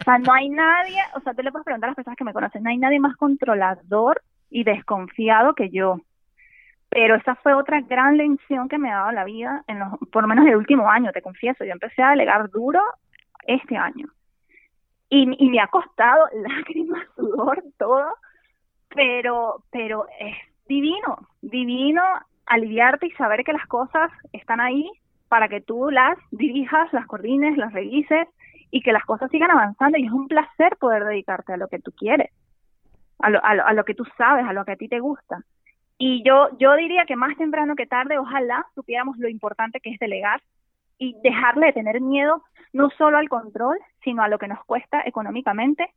O 0.00 0.04
sea, 0.04 0.18
no 0.18 0.32
hay 0.32 0.48
nadie, 0.48 1.00
o 1.14 1.20
sea, 1.20 1.32
tú 1.32 1.42
le 1.42 1.52
puedes 1.52 1.64
preguntar 1.64 1.88
a 1.88 1.90
las 1.92 1.96
personas 1.96 2.18
que 2.18 2.24
me 2.24 2.32
conocen, 2.32 2.62
no 2.62 2.70
hay 2.70 2.76
nadie 2.76 2.98
más 2.98 3.16
controlador 3.16 4.20
y 4.50 4.64
desconfiado 4.64 5.54
que 5.54 5.70
yo. 5.70 6.00
Pero 6.94 7.16
esa 7.16 7.34
fue 7.34 7.54
otra 7.54 7.80
gran 7.80 8.16
lección 8.16 8.68
que 8.68 8.78
me 8.78 8.90
ha 8.90 8.98
dado 8.98 9.12
la 9.12 9.24
vida, 9.24 9.64
en 9.66 9.80
los, 9.80 9.98
por 10.12 10.22
lo 10.22 10.28
menos 10.28 10.46
el 10.46 10.56
último 10.56 10.88
año, 10.88 11.10
te 11.12 11.22
confieso. 11.22 11.64
Yo 11.64 11.72
empecé 11.72 12.02
a 12.02 12.10
delegar 12.10 12.48
duro 12.50 12.80
este 13.46 13.76
año. 13.76 14.06
Y, 15.08 15.28
y 15.44 15.50
me 15.50 15.60
ha 15.60 15.66
costado 15.66 16.26
lágrimas, 16.48 17.04
sudor, 17.16 17.62
todo, 17.78 18.06
pero, 18.94 19.64
pero 19.72 20.06
es 20.20 20.36
divino, 20.68 21.28
divino 21.42 22.02
aliviarte 22.46 23.08
y 23.08 23.10
saber 23.12 23.42
que 23.42 23.52
las 23.52 23.66
cosas 23.66 24.12
están 24.32 24.60
ahí 24.60 24.88
para 25.28 25.48
que 25.48 25.60
tú 25.60 25.90
las 25.90 26.16
dirijas, 26.30 26.92
las 26.92 27.06
coordines, 27.06 27.56
las 27.56 27.72
revises 27.72 28.28
y 28.70 28.82
que 28.82 28.92
las 28.92 29.04
cosas 29.04 29.30
sigan 29.30 29.50
avanzando 29.50 29.98
y 29.98 30.06
es 30.06 30.12
un 30.12 30.28
placer 30.28 30.76
poder 30.76 31.04
dedicarte 31.04 31.54
a 31.54 31.56
lo 31.56 31.68
que 31.68 31.80
tú 31.80 31.90
quieres 31.92 32.30
a 33.24 33.30
lo, 33.30 33.40
a, 33.42 33.72
lo, 33.72 33.84
que 33.84 33.94
tú 33.94 34.04
sabes, 34.18 34.44
a 34.46 34.52
lo 34.52 34.64
que 34.64 34.72
a 34.72 34.76
ti 34.76 34.88
te 34.88 35.00
gusta. 35.00 35.42
Y 35.98 36.22
yo, 36.24 36.48
yo 36.58 36.74
diría 36.76 37.04
que 37.06 37.16
más 37.16 37.36
temprano 37.36 37.76
que 37.76 37.86
tarde, 37.86 38.18
ojalá 38.18 38.66
supiéramos 38.74 39.16
lo 39.18 39.28
importante 39.28 39.80
que 39.80 39.90
es 39.90 39.98
delegar 39.98 40.42
y 40.98 41.16
dejarle 41.22 41.66
de 41.66 41.72
tener 41.72 42.00
miedo 42.00 42.42
no 42.72 42.90
solo 42.98 43.18
al 43.18 43.28
control, 43.28 43.78
sino 44.02 44.22
a 44.22 44.28
lo 44.28 44.38
que 44.38 44.48
nos 44.48 44.62
cuesta 44.64 45.02
económicamente, 45.06 45.88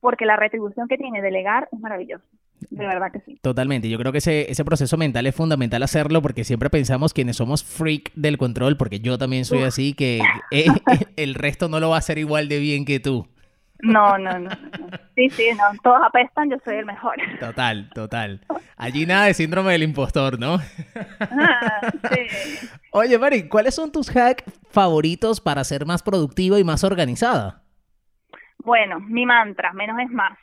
porque 0.00 0.26
la 0.26 0.36
retribución 0.36 0.86
que 0.86 0.96
tiene 0.96 1.20
delegar 1.20 1.68
es 1.72 1.80
maravillosa. 1.80 2.24
De 2.70 2.86
verdad 2.86 3.12
que 3.12 3.20
sí. 3.20 3.38
Totalmente. 3.42 3.88
Yo 3.88 3.98
creo 3.98 4.12
que 4.12 4.18
ese, 4.18 4.50
ese 4.50 4.64
proceso 4.64 4.96
mental 4.96 5.26
es 5.26 5.34
fundamental 5.34 5.82
hacerlo 5.82 6.22
porque 6.22 6.44
siempre 6.44 6.70
pensamos 6.70 7.12
quienes 7.12 7.36
somos 7.36 7.64
freak 7.64 8.12
del 8.14 8.38
control, 8.38 8.76
porque 8.76 9.00
yo 9.00 9.18
también 9.18 9.44
soy 9.44 9.62
así, 9.62 9.94
que 9.94 10.20
eh, 10.50 10.66
el 11.16 11.34
resto 11.34 11.68
no 11.68 11.80
lo 11.80 11.90
va 11.90 11.96
a 11.96 11.98
hacer 11.98 12.18
igual 12.18 12.48
de 12.48 12.60
bien 12.60 12.84
que 12.84 13.00
tú. 13.00 13.26
No, 13.84 14.18
no, 14.18 14.38
no, 14.38 14.50
Sí, 15.14 15.30
sí, 15.30 15.50
no. 15.52 15.64
Todos 15.82 16.00
apestan, 16.04 16.50
yo 16.50 16.56
soy 16.64 16.76
el 16.76 16.86
mejor. 16.86 17.16
Total, 17.38 17.90
total. 17.94 18.40
Allí 18.76 19.06
nada 19.06 19.26
de 19.26 19.34
síndrome 19.34 19.72
del 19.72 19.82
impostor, 19.82 20.38
¿no? 20.40 20.58
Ah, 21.20 21.80
sí. 22.12 22.68
Oye, 22.90 23.18
Mari, 23.18 23.48
¿cuáles 23.48 23.74
son 23.74 23.92
tus 23.92 24.08
hacks 24.16 24.44
favoritos 24.70 25.40
para 25.40 25.62
ser 25.64 25.86
más 25.86 26.02
productiva 26.02 26.58
y 26.58 26.64
más 26.64 26.82
organizada? 26.82 27.62
Bueno, 28.58 29.00
mi 29.00 29.26
mantra, 29.26 29.72
menos 29.72 29.98
es 30.00 30.10
más. 30.10 30.38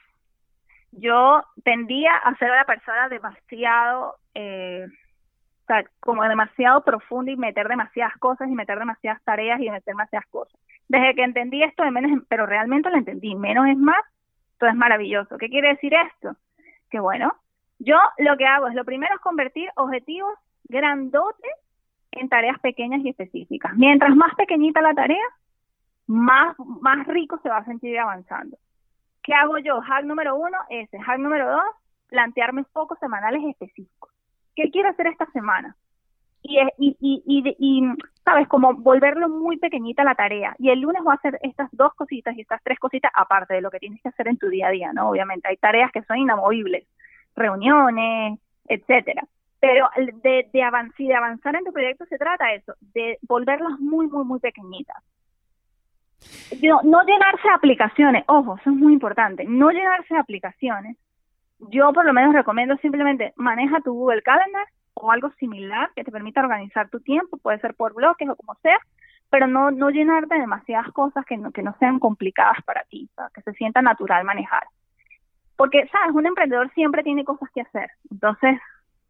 Yo 0.91 1.41
tendía 1.63 2.12
a 2.23 2.36
ser 2.36 2.51
una 2.51 2.65
persona 2.65 3.10
demasiado 3.10 4.17
eh, 4.36 4.86
como 5.99 6.23
demasiado 6.23 6.84
profundo 6.84 7.31
y 7.31 7.38
meter 7.38 7.67
demasiadas 7.67 8.17
cosas 8.17 8.49
y 8.49 8.55
meter 8.55 8.79
demasiadas 8.79 9.21
tareas 9.23 9.60
y 9.60 9.69
meter 9.69 9.93
demasiadas 9.93 10.27
cosas. 10.29 10.60
Desde 10.88 11.15
que 11.15 11.23
entendí 11.23 11.63
esto 11.63 11.84
de 11.84 11.91
menos, 11.91 12.23
pero 12.27 12.45
realmente 12.45 12.89
lo 12.89 12.97
entendí, 12.97 13.36
menos 13.36 13.67
es 13.67 13.77
más, 13.77 14.03
todo 14.57 14.69
es 14.69 14.75
maravilloso. 14.75 15.38
¿Qué 15.38 15.49
quiere 15.49 15.69
decir 15.69 15.93
esto? 15.93 16.36
Que 16.89 16.99
bueno, 16.99 17.34
yo 17.79 17.97
lo 18.17 18.38
que 18.38 18.45
hago 18.45 18.67
es 18.67 18.75
lo 18.75 18.86
primero 18.86 19.15
es 19.15 19.21
convertir 19.21 19.69
objetivos 19.75 20.34
grandotes 20.65 21.51
en 22.12 22.29
tareas 22.29 22.60
pequeñas 22.60 23.01
y 23.03 23.10
específicas. 23.10 23.73
Mientras 23.75 24.15
más 24.15 24.36
pequeñita 24.36 24.81
la 24.81 24.93
tarea, 24.93 25.23
más, 26.07 26.55
más 26.81 27.07
rico 27.07 27.39
se 27.41 27.49
va 27.49 27.57
a 27.57 27.65
sentir 27.65 27.97
avanzando. 27.97 28.57
¿Qué 29.23 29.34
hago 29.34 29.57
yo? 29.60 29.81
Hack 29.81 30.03
número 30.03 30.36
uno, 30.36 30.57
ese. 30.69 30.99
Hack 30.99 31.19
número 31.19 31.49
dos, 31.49 31.63
plantearme 32.07 32.63
focos 32.65 32.99
semanales 32.99 33.41
específicos. 33.49 34.11
¿Qué 34.55 34.69
quiero 34.71 34.89
hacer 34.89 35.07
esta 35.07 35.25
semana? 35.31 35.75
Y, 36.43 36.59
y, 36.77 36.95
y, 36.99 37.55
y, 37.59 37.83
¿sabes? 38.25 38.47
Como 38.47 38.73
volverlo 38.73 39.29
muy 39.29 39.57
pequeñita 39.57 40.03
la 40.03 40.15
tarea. 40.15 40.55
Y 40.57 40.69
el 40.69 40.81
lunes 40.81 41.03
voy 41.03 41.11
a 41.11 41.15
hacer 41.15 41.39
estas 41.43 41.69
dos 41.71 41.93
cositas 41.93 42.35
y 42.35 42.41
estas 42.41 42.61
tres 42.63 42.79
cositas, 42.79 43.11
aparte 43.13 43.53
de 43.53 43.61
lo 43.61 43.69
que 43.69 43.79
tienes 43.79 44.01
que 44.01 44.09
hacer 44.09 44.27
en 44.27 44.37
tu 44.37 44.49
día 44.49 44.67
a 44.67 44.71
día, 44.71 44.91
¿no? 44.93 45.09
Obviamente, 45.09 45.47
hay 45.47 45.57
tareas 45.57 45.91
que 45.91 46.01
son 46.03 46.17
inamovibles, 46.17 46.87
reuniones, 47.35 48.39
etcétera. 48.67 49.23
Pero 49.59 49.87
de, 50.23 50.49
de, 50.51 50.63
avanzar, 50.63 51.05
de 51.05 51.13
avanzar 51.13 51.55
en 51.55 51.63
tu 51.63 51.71
proyecto 51.71 52.05
se 52.05 52.17
trata 52.17 52.53
eso, 52.53 52.73
de 52.95 53.19
volverlas 53.21 53.79
muy, 53.79 54.07
muy, 54.07 54.25
muy 54.25 54.39
pequeñitas. 54.39 54.97
No, 56.61 57.01
llenarse 57.03 57.47
de 57.47 57.53
aplicaciones, 57.53 58.23
ojo, 58.27 58.57
eso 58.59 58.69
es 58.69 58.75
muy 58.75 58.93
importante, 58.93 59.45
no 59.45 59.71
llenarse 59.71 60.13
de 60.13 60.19
aplicaciones, 60.19 60.97
yo 61.69 61.93
por 61.93 62.06
lo 62.06 62.13
menos 62.13 62.34
recomiendo 62.34 62.76
simplemente 62.78 63.34
maneja 63.36 63.82
tu 63.82 63.93
Google 63.93 64.21
Calendar 64.21 64.65
o 64.93 65.12
algo 65.12 65.32
similar 65.32 65.89
que 65.95 66.04
te 66.04 66.12
permita 66.12 66.41
organizar 66.41 66.89
tu 66.89 67.00
tiempo, 67.00 67.38
puede 67.38 67.60
ser 67.60 67.76
por 67.76 67.93
bloques 67.93 68.28
o 68.30 68.36
como 68.36 68.56
sea, 68.56 68.78
pero 69.30 69.47
no, 69.47 69.71
no 69.71 69.89
llenarte 69.89 70.36
de 70.36 70.41
demasiadas 70.41 70.91
cosas 70.91 71.26
que 71.26 71.38
no, 71.38 71.52
que 71.52 71.63
no 71.63 71.76
sean 71.80 72.00
complicadas 72.00 72.62
para 72.65 72.84
ti, 72.84 73.10
que 73.34 73.41
se 73.41 73.54
sienta 73.54 73.82
natural 73.82 74.26
manejar. 74.26 74.63
Porque, 75.56 75.88
¿sabes? 75.88 76.13
Un 76.13 76.26
emprendedor 76.26 76.71
siempre 76.74 77.04
tiene 77.04 77.24
cosas 77.24 77.50
que 77.54 77.62
hacer. 77.62 77.89
Entonces, 78.10 78.60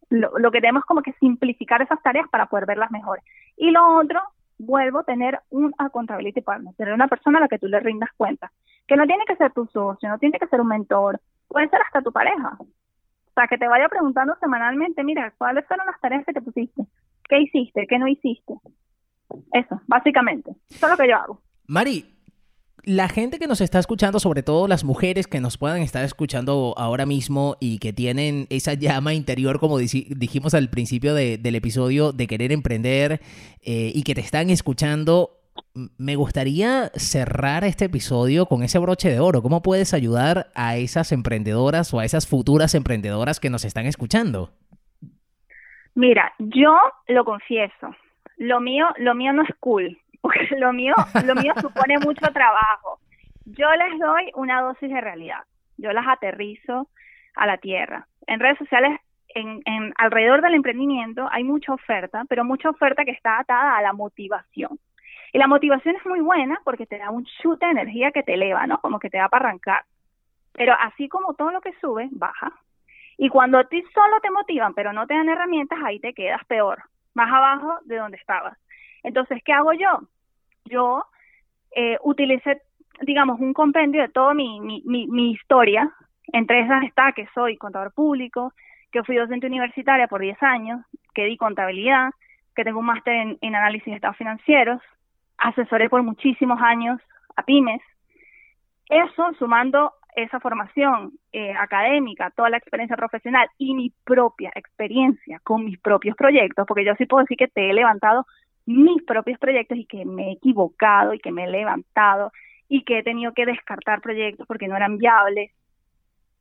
lo, 0.10 0.38
lo 0.38 0.52
que 0.52 0.62
tenemos 0.62 0.86
como 0.86 1.02
que 1.02 1.14
simplificar 1.14 1.82
esas 1.82 2.02
tareas 2.04 2.28
para 2.30 2.46
poder 2.46 2.66
verlas 2.66 2.92
mejor. 2.92 3.22
Y 3.58 3.72
lo 3.72 3.98
otro, 3.98 4.22
vuelvo 4.60 5.00
a 5.00 5.04
tener 5.04 5.40
un 5.50 5.74
accountability 5.78 6.42
partner, 6.42 6.76
tener 6.76 6.94
una 6.94 7.08
persona 7.08 7.40
a 7.40 7.42
la 7.42 7.48
que 7.48 7.58
tú 7.58 7.68
le 7.68 7.80
rindas 7.80 8.10
cuenta, 8.16 8.52
que 8.88 8.96
no 8.96 9.08
tiene 9.08 9.26
que 9.26 9.36
ser 9.38 9.52
tu 9.54 9.66
socio, 9.68 10.08
no 10.08 10.20
tiene 10.20 10.38
que 10.38 10.48
ser 10.48 10.62
un 10.62 10.68
mentor, 10.68 11.20
puede 11.52 11.70
ser 11.70 11.82
hasta 11.82 12.02
tu 12.02 12.12
pareja. 12.12 12.58
O 12.60 13.34
sea, 13.36 13.48
que 13.48 13.58
te 13.58 13.68
vaya 13.68 13.88
preguntando 13.88 14.36
semanalmente, 14.40 15.04
mira, 15.04 15.34
¿cuáles 15.38 15.66
fueron 15.68 15.86
las 15.86 16.00
tareas 16.02 16.26
que 16.26 16.34
te 16.34 16.42
pusiste? 16.42 16.84
¿Qué 17.30 17.42
hiciste? 17.42 17.86
¿Qué 17.88 17.98
no 17.98 18.08
hiciste? 18.08 18.54
Eso, 19.54 19.82
básicamente. 19.88 20.52
Eso 20.70 20.86
es 20.86 20.92
lo 20.92 20.98
que 20.98 21.08
yo 21.08 21.16
hago. 21.16 21.42
Mari, 21.68 22.06
la 22.84 23.08
gente 23.08 23.38
que 23.38 23.48
nos 23.48 23.62
está 23.62 23.80
escuchando, 23.80 24.20
sobre 24.20 24.44
todo 24.44 24.68
las 24.68 24.84
mujeres 24.84 25.28
que 25.28 25.40
nos 25.40 25.58
puedan 25.58 25.82
estar 25.82 26.04
escuchando 26.04 26.74
ahora 26.78 27.06
mismo 27.06 27.56
y 27.60 27.78
que 27.80 27.94
tienen 27.94 28.48
esa 28.50 28.74
llama 28.74 29.14
interior, 29.14 29.60
como 29.60 29.78
dijimos 29.78 30.54
al 30.54 30.70
principio 30.70 31.14
del 31.14 31.56
episodio, 31.56 32.12
de 32.12 32.28
querer 32.28 32.52
emprender 32.52 33.22
eh, 33.62 33.92
y 33.94 34.04
que 34.04 34.16
te 34.16 34.22
están 34.22 34.50
escuchando, 34.50 35.41
me 35.98 36.16
gustaría 36.16 36.90
cerrar 36.96 37.64
este 37.64 37.86
episodio 37.86 38.46
con 38.46 38.64
ese 38.64 38.80
broche 38.80 39.10
de 39.10 39.20
oro. 39.20 39.42
¿Cómo 39.42 39.62
puedes 39.62 39.94
ayudar 39.94 40.48
a 40.56 40.78
esas 40.78 41.12
emprendedoras 41.12 41.94
o 41.94 42.00
a 42.00 42.06
esas 42.06 42.28
futuras 42.28 42.76
emprendedoras 42.76 43.40
que 43.40 43.50
nos 43.50 43.66
están 43.66 43.86
escuchando? 43.86 44.52
Mira, 45.96 46.34
yo 46.40 46.78
lo 47.08 47.26
confieso, 47.26 47.96
lo 48.38 48.62
mío, 48.62 48.88
lo 48.98 49.14
mío 49.14 49.34
no 49.34 49.44
es 49.44 49.50
cool, 49.60 49.98
porque 50.22 50.48
lo 50.58 50.74
mío, 50.74 50.94
lo 51.26 51.36
mío 51.36 51.54
supone 51.60 52.00
mucho 52.00 52.28
trabajo. 52.34 53.00
Yo 53.46 53.68
les 53.72 54.00
doy 54.00 54.32
una 54.36 54.62
dosis 54.62 54.90
de 54.90 55.02
realidad, 55.02 55.44
yo 55.78 55.92
las 55.92 56.08
aterrizo 56.08 56.88
a 57.36 57.46
la 57.46 57.58
tierra. 57.58 58.08
En 58.28 58.40
redes 58.40 58.58
sociales, 58.58 59.00
en, 59.36 59.94
alrededor 59.98 60.42
del 60.42 60.56
emprendimiento 60.56 61.28
hay 61.32 61.44
mucha 61.44 61.74
oferta, 61.74 62.24
pero 62.30 62.44
mucha 62.44 62.70
oferta 62.70 63.06
que 63.06 63.12
está 63.12 63.40
atada 63.40 63.78
a 63.78 63.82
la 63.82 63.94
motivación. 63.94 64.80
Y 65.34 65.38
la 65.38 65.48
motivación 65.48 65.96
es 65.96 66.06
muy 66.06 66.20
buena 66.20 66.60
porque 66.64 66.86
te 66.86 66.98
da 66.98 67.10
un 67.10 67.26
chute 67.26 67.66
de 67.66 67.72
energía 67.72 68.12
que 68.12 68.24
te 68.24 68.34
eleva, 68.34 68.68
¿no? 68.68 68.80
Como 68.82 69.00
que 69.00 69.10
te 69.10 69.18
da 69.18 69.30
para 69.30 69.48
arrancar. 69.48 69.84
Pero 70.54 70.74
así 70.78 71.08
como 71.08 71.34
todo 71.36 71.52
lo 71.52 71.62
que 71.62 71.74
sube, 71.80 72.10
baja. 72.12 72.52
Y 73.18 73.30
cuando 73.30 73.58
a 73.58 73.64
ti 73.64 73.82
solo 73.94 74.20
te 74.22 74.32
motivan, 74.32 74.74
pero 74.74 74.92
no 74.92 75.08
te 75.08 75.14
dan 75.14 75.30
herramientas, 75.30 75.80
ahí 75.84 76.00
te 76.00 76.14
quedas 76.14 76.44
peor, 76.46 76.84
más 77.14 77.32
abajo 77.32 77.80
de 77.86 77.98
donde 77.98 78.18
estabas. 78.18 78.58
Entonces, 79.04 79.42
¿qué 79.46 79.54
hago 79.54 79.74
yo? 79.74 80.00
Yo 80.66 81.06
eh, 81.76 81.98
utilicé, 82.04 82.62
digamos, 83.02 83.40
un 83.40 83.54
compendio 83.54 84.02
de 84.02 84.10
toda 84.10 84.34
mi, 84.34 84.60
mi, 84.60 84.84
mi, 84.86 85.32
historia. 85.32 85.90
Entre 86.34 86.62
esas 86.62 86.84
está 86.84 87.14
que 87.14 87.28
soy 87.34 87.58
contador 87.58 87.94
público, 87.94 88.54
que 88.92 89.04
fui 89.04 89.16
docente 89.16 89.48
universitaria 89.48 90.08
por 90.08 90.22
10 90.22 90.42
años, 90.44 90.82
que 91.14 91.26
di 91.26 91.38
contabilidad, 91.38 92.12
que 92.56 92.64
tengo 92.64 92.80
un 92.80 92.86
máster 92.86 93.38
en 93.40 93.56
análisis 93.56 93.86
de 93.86 93.96
estados 93.96 94.18
financieros, 94.18 94.82
asesoré 95.42 95.90
por 95.90 96.04
muchísimos 96.04 96.60
años 96.62 97.02
a 97.36 97.44
pymes. 97.44 97.82
Eso 98.88 99.34
sumando 99.40 99.94
esa 100.16 100.40
formación 100.40 101.14
eh, 101.32 101.54
académica, 101.54 102.32
toda 102.32 102.50
la 102.50 102.58
experiencia 102.58 102.98
profesional 102.98 103.48
y 103.58 103.74
mi 103.74 103.92
propia 104.04 104.52
experiencia 104.56 105.40
con 105.44 105.66
mis 105.66 105.80
propios 105.80 106.16
proyectos, 106.16 106.66
porque 106.68 106.86
yo 106.86 106.94
sí 106.96 107.06
puedo 107.06 107.24
decir 107.24 107.38
que 107.38 107.48
te 107.48 107.70
he 107.70 107.74
levantado 107.74 108.26
mis 108.66 109.02
propios 109.04 109.40
proyectos 109.40 109.78
y 109.78 109.86
que 109.86 110.06
me 110.06 110.30
he 110.30 110.32
equivocado 110.34 111.14
y 111.14 111.20
que 111.20 111.32
me 111.32 111.46
he 111.46 111.50
levantado 111.50 112.32
y 112.68 112.84
que 112.84 113.00
he 113.00 113.04
tenido 113.04 113.34
que 113.34 113.46
descartar 113.46 114.02
proyectos 114.02 114.46
porque 114.48 114.68
no 114.68 114.76
eran 114.76 114.98
viables. 114.98 115.52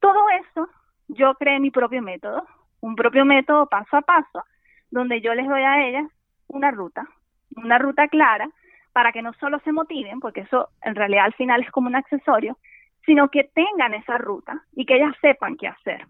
Todo 0.00 0.28
eso, 0.40 0.68
yo 1.08 1.34
creé 1.34 1.60
mi 1.60 1.70
propio 1.70 2.02
método, 2.02 2.44
un 2.80 2.96
propio 2.96 3.24
método 3.24 3.66
paso 3.66 3.96
a 3.96 4.02
paso, 4.02 4.44
donde 4.90 5.20
yo 5.20 5.34
les 5.34 5.48
doy 5.48 5.62
a 5.62 5.86
ellas 5.86 6.10
una 6.48 6.70
ruta, 6.72 7.06
una 7.56 7.78
ruta 7.78 8.08
clara 8.08 8.50
para 8.92 9.12
que 9.12 9.22
no 9.22 9.32
solo 9.34 9.60
se 9.60 9.72
motiven, 9.72 10.20
porque 10.20 10.40
eso 10.40 10.68
en 10.82 10.94
realidad 10.94 11.24
al 11.26 11.34
final 11.34 11.62
es 11.62 11.70
como 11.70 11.88
un 11.88 11.96
accesorio, 11.96 12.58
sino 13.06 13.28
que 13.28 13.44
tengan 13.44 13.94
esa 13.94 14.18
ruta 14.18 14.62
y 14.72 14.84
que 14.84 14.96
ellas 14.96 15.14
sepan 15.20 15.56
qué 15.56 15.68
hacer. 15.68 16.06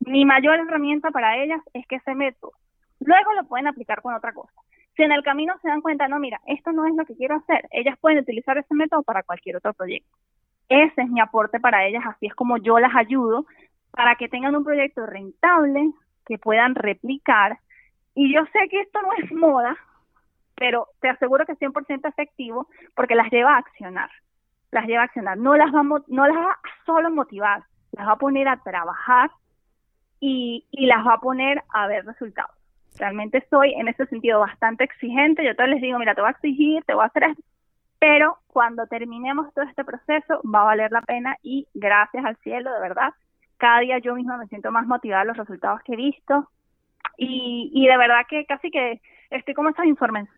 Mi 0.00 0.24
mayor 0.24 0.58
herramienta 0.58 1.10
para 1.10 1.36
ellas 1.38 1.60
es 1.72 1.86
que 1.86 1.96
ese 1.96 2.14
método 2.14 2.52
luego 3.00 3.32
lo 3.34 3.44
pueden 3.44 3.66
aplicar 3.66 4.02
con 4.02 4.14
otra 4.14 4.32
cosa. 4.32 4.52
Si 4.96 5.02
en 5.02 5.12
el 5.12 5.22
camino 5.22 5.54
se 5.60 5.68
dan 5.68 5.80
cuenta, 5.80 6.08
no, 6.08 6.18
mira, 6.18 6.40
esto 6.46 6.72
no 6.72 6.86
es 6.86 6.94
lo 6.94 7.04
que 7.04 7.16
quiero 7.16 7.36
hacer, 7.36 7.68
ellas 7.70 7.98
pueden 8.00 8.18
utilizar 8.18 8.56
ese 8.58 8.74
método 8.74 9.02
para 9.02 9.22
cualquier 9.22 9.56
otro 9.56 9.72
proyecto. 9.74 10.16
Ese 10.68 11.02
es 11.02 11.08
mi 11.08 11.20
aporte 11.20 11.60
para 11.60 11.86
ellas, 11.86 12.04
así 12.06 12.26
es 12.26 12.34
como 12.34 12.56
yo 12.58 12.78
las 12.78 12.94
ayudo 12.94 13.46
para 13.90 14.16
que 14.16 14.28
tengan 14.28 14.56
un 14.56 14.64
proyecto 14.64 15.04
rentable, 15.06 15.92
que 16.26 16.38
puedan 16.38 16.74
replicar. 16.74 17.58
Y 18.14 18.32
yo 18.32 18.44
sé 18.46 18.68
que 18.70 18.80
esto 18.80 19.00
no 19.02 19.08
es 19.18 19.32
moda, 19.32 19.76
pero 20.54 20.88
te 21.00 21.08
aseguro 21.08 21.46
que 21.46 21.52
es 21.52 21.58
100% 21.58 22.08
efectivo 22.08 22.68
porque 22.94 23.14
las 23.14 23.30
lleva 23.30 23.54
a 23.54 23.58
accionar, 23.58 24.10
las 24.70 24.86
lleva 24.86 25.02
a 25.02 25.04
accionar, 25.04 25.36
no 25.38 25.56
las 25.56 25.74
va, 25.74 25.82
no 25.82 26.26
las 26.26 26.36
va 26.36 26.52
a 26.52 26.84
solo 26.86 27.10
motivar, 27.10 27.62
las 27.92 28.06
va 28.06 28.12
a 28.12 28.18
poner 28.18 28.48
a 28.48 28.62
trabajar 28.62 29.30
y, 30.20 30.66
y 30.70 30.86
las 30.86 31.06
va 31.06 31.14
a 31.14 31.20
poner 31.20 31.62
a 31.72 31.86
ver 31.86 32.04
resultados. 32.04 32.54
Realmente 32.98 33.44
soy 33.50 33.72
en 33.74 33.88
ese 33.88 34.06
sentido 34.06 34.40
bastante 34.40 34.84
exigente, 34.84 35.44
yo 35.44 35.56
todos 35.56 35.70
les 35.70 35.82
digo, 35.82 35.98
mira, 35.98 36.14
te 36.14 36.20
voy 36.20 36.28
a 36.28 36.32
exigir, 36.32 36.84
te 36.84 36.94
voy 36.94 37.02
a 37.02 37.06
hacer 37.06 37.24
esto, 37.24 37.42
pero 37.98 38.38
cuando 38.48 38.86
terminemos 38.86 39.52
todo 39.54 39.64
este 39.64 39.84
proceso 39.84 40.40
va 40.44 40.60
a 40.60 40.64
valer 40.66 40.92
la 40.92 41.00
pena 41.00 41.36
y 41.42 41.66
gracias 41.74 42.24
al 42.24 42.36
cielo, 42.36 42.72
de 42.72 42.80
verdad, 42.80 43.14
cada 43.56 43.80
día 43.80 43.98
yo 43.98 44.14
misma 44.14 44.36
me 44.36 44.46
siento 44.48 44.70
más 44.70 44.86
motivada 44.86 45.22
a 45.22 45.24
los 45.24 45.36
resultados 45.36 45.80
que 45.82 45.94
he 45.94 45.96
visto. 45.96 46.50
Y, 47.16 47.70
y 47.72 47.86
de 47.86 47.96
verdad 47.96 48.26
que 48.28 48.44
casi 48.44 48.70
que 48.70 49.00
estoy 49.30 49.54
como 49.54 49.70
estos 49.70 49.84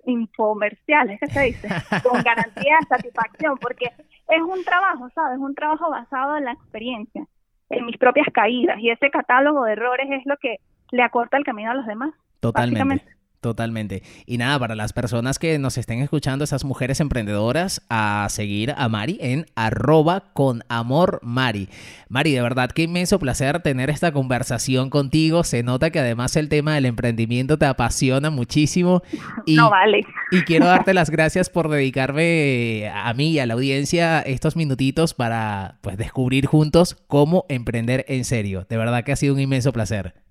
infomerciales, 0.04 1.20
¿qué 1.20 1.26
se 1.26 1.40
dice? 1.42 1.68
Con 2.02 2.22
garantía 2.22 2.78
de 2.80 2.86
satisfacción, 2.88 3.58
porque 3.58 3.86
es 3.86 4.42
un 4.42 4.64
trabajo, 4.64 5.08
¿sabes? 5.14 5.38
Un 5.38 5.54
trabajo 5.54 5.90
basado 5.90 6.36
en 6.36 6.44
la 6.44 6.52
experiencia, 6.52 7.26
en 7.70 7.86
mis 7.86 7.96
propias 7.98 8.26
caídas, 8.32 8.78
y 8.78 8.90
ese 8.90 9.10
catálogo 9.10 9.64
de 9.64 9.72
errores 9.72 10.08
es 10.10 10.26
lo 10.26 10.36
que 10.36 10.56
le 10.90 11.02
acorta 11.02 11.36
el 11.36 11.44
camino 11.44 11.70
a 11.70 11.74
los 11.74 11.86
demás. 11.86 12.12
Totalmente. 12.40 13.15
Totalmente. 13.40 14.02
Y 14.26 14.38
nada, 14.38 14.58
para 14.58 14.74
las 14.74 14.92
personas 14.92 15.38
que 15.38 15.58
nos 15.58 15.78
estén 15.78 16.00
escuchando, 16.00 16.44
esas 16.44 16.64
mujeres 16.64 17.00
emprendedoras, 17.00 17.82
a 17.88 18.26
seguir 18.30 18.74
a 18.76 18.88
Mari 18.88 19.18
en 19.20 19.46
arroba 19.54 20.32
con 20.32 20.62
amor 20.68 21.20
Mari. 21.22 21.68
Mari, 22.08 22.32
de 22.32 22.42
verdad 22.42 22.70
qué 22.70 22.82
inmenso 22.82 23.18
placer 23.18 23.60
tener 23.60 23.90
esta 23.90 24.12
conversación 24.12 24.90
contigo. 24.90 25.44
Se 25.44 25.62
nota 25.62 25.90
que 25.90 26.00
además 26.00 26.36
el 26.36 26.48
tema 26.48 26.74
del 26.74 26.86
emprendimiento 26.86 27.58
te 27.58 27.66
apasiona 27.66 28.30
muchísimo. 28.30 29.02
Y, 29.48 29.54
no 29.54 29.70
vale. 29.70 30.04
Y 30.32 30.42
quiero 30.42 30.66
darte 30.66 30.92
las 30.92 31.08
gracias 31.08 31.50
por 31.50 31.68
dedicarme 31.68 32.90
a 32.92 33.14
mí 33.14 33.30
y 33.30 33.38
a 33.38 33.46
la 33.46 33.54
audiencia 33.54 34.20
estos 34.20 34.56
minutitos 34.56 35.14
para 35.14 35.78
pues 35.82 35.96
descubrir 35.96 36.46
juntos 36.46 36.96
cómo 37.06 37.44
emprender 37.48 38.04
en 38.08 38.24
serio. 38.24 38.66
De 38.68 38.76
verdad 38.76 39.04
que 39.04 39.12
ha 39.12 39.16
sido 39.16 39.34
un 39.34 39.40
inmenso 39.40 39.72
placer. 39.72 40.25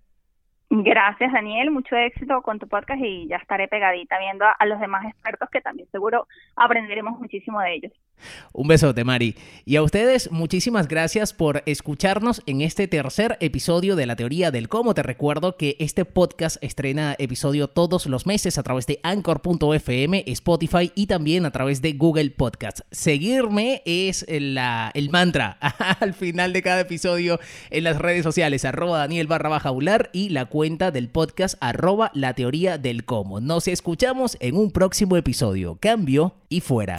Gracias, 0.69 1.32
Daniel. 1.32 1.69
Mucho 1.69 1.95
éxito 1.95 2.41
con 2.41 2.58
tu 2.58 2.67
podcast 2.67 2.99
y 2.99 3.28
ya 3.28 3.38
estaré 3.38 3.67
pegadita 3.67 4.17
viendo 4.17 4.45
a, 4.45 4.65
los 4.65 4.80
demás 4.80 5.06
expertos 5.06 5.47
que 5.51 5.62
también 5.62 5.88
seguro 5.91 6.28
aprenderemos 6.56 7.19
muchísimo 7.19 7.62
de 7.62 7.75
ellos. 7.75 7.91
Un 8.54 8.67
besote, 8.67 9.04
Mari. 9.04 9.36
Y 9.65 9.75
a 9.75 9.84
ustedes, 9.84 10.32
muchísimas 10.32 10.88
gracias 10.88 11.34
por 11.34 11.62
escucharnos 11.65 12.41
en 12.47 12.62
este 12.62 12.88
tercer 12.88 13.38
episodio 13.41 13.95
de 13.95 14.08
la 14.08 14.15
teoría 14.15 14.49
del 14.49 14.69
cómo. 14.69 14.93
Te 14.93 15.04
recuerdo 15.04 15.58
que 15.58 15.75
este 15.80 16.04
podcast 16.04 16.58
estrena 16.63 17.15
episodio 17.19 17.67
todos 17.67 18.08
los 18.08 18.25
meses 18.25 18.58
a 18.58 18.63
través 18.63 18.88
de 18.88 18.99
anchor.fm, 19.04 20.23
Spotify 20.28 20.92
y 20.96 21.08
también 21.08 21.46
a 21.46 21.52
través 21.52 21.81
de 21.81 21.94
Google 21.94 22.31
Podcasts. 22.31 22.85
Seguirme 22.89 23.83
es 23.85 24.23
el, 24.27 24.58
el 24.94 25.10
mantra 25.12 25.58
al 26.00 26.13
final 26.13 26.54
de 26.54 26.62
cada 26.63 26.81
episodio 26.81 27.39
en 27.69 27.83
las 27.83 28.00
redes 28.00 28.23
sociales, 28.23 28.65
arroba 28.65 29.00
Daniel 29.00 29.27
barra 29.27 29.50
baja 29.50 29.71
y 30.13 30.29
la 30.29 30.46
cuenta 30.56 30.89
del 30.89 31.10
podcast 31.10 31.58
arroba 31.60 32.12
la 32.13 32.33
teoría 32.33 32.77
del 32.77 33.03
cómo. 33.03 33.41
Nos 33.41 33.67
escuchamos 33.67 34.37
en 34.39 34.56
un 34.56 34.71
próximo 34.71 35.17
episodio. 35.17 35.77
Cambio 35.81 36.35
y 36.47 36.62
fuera. 36.62 36.95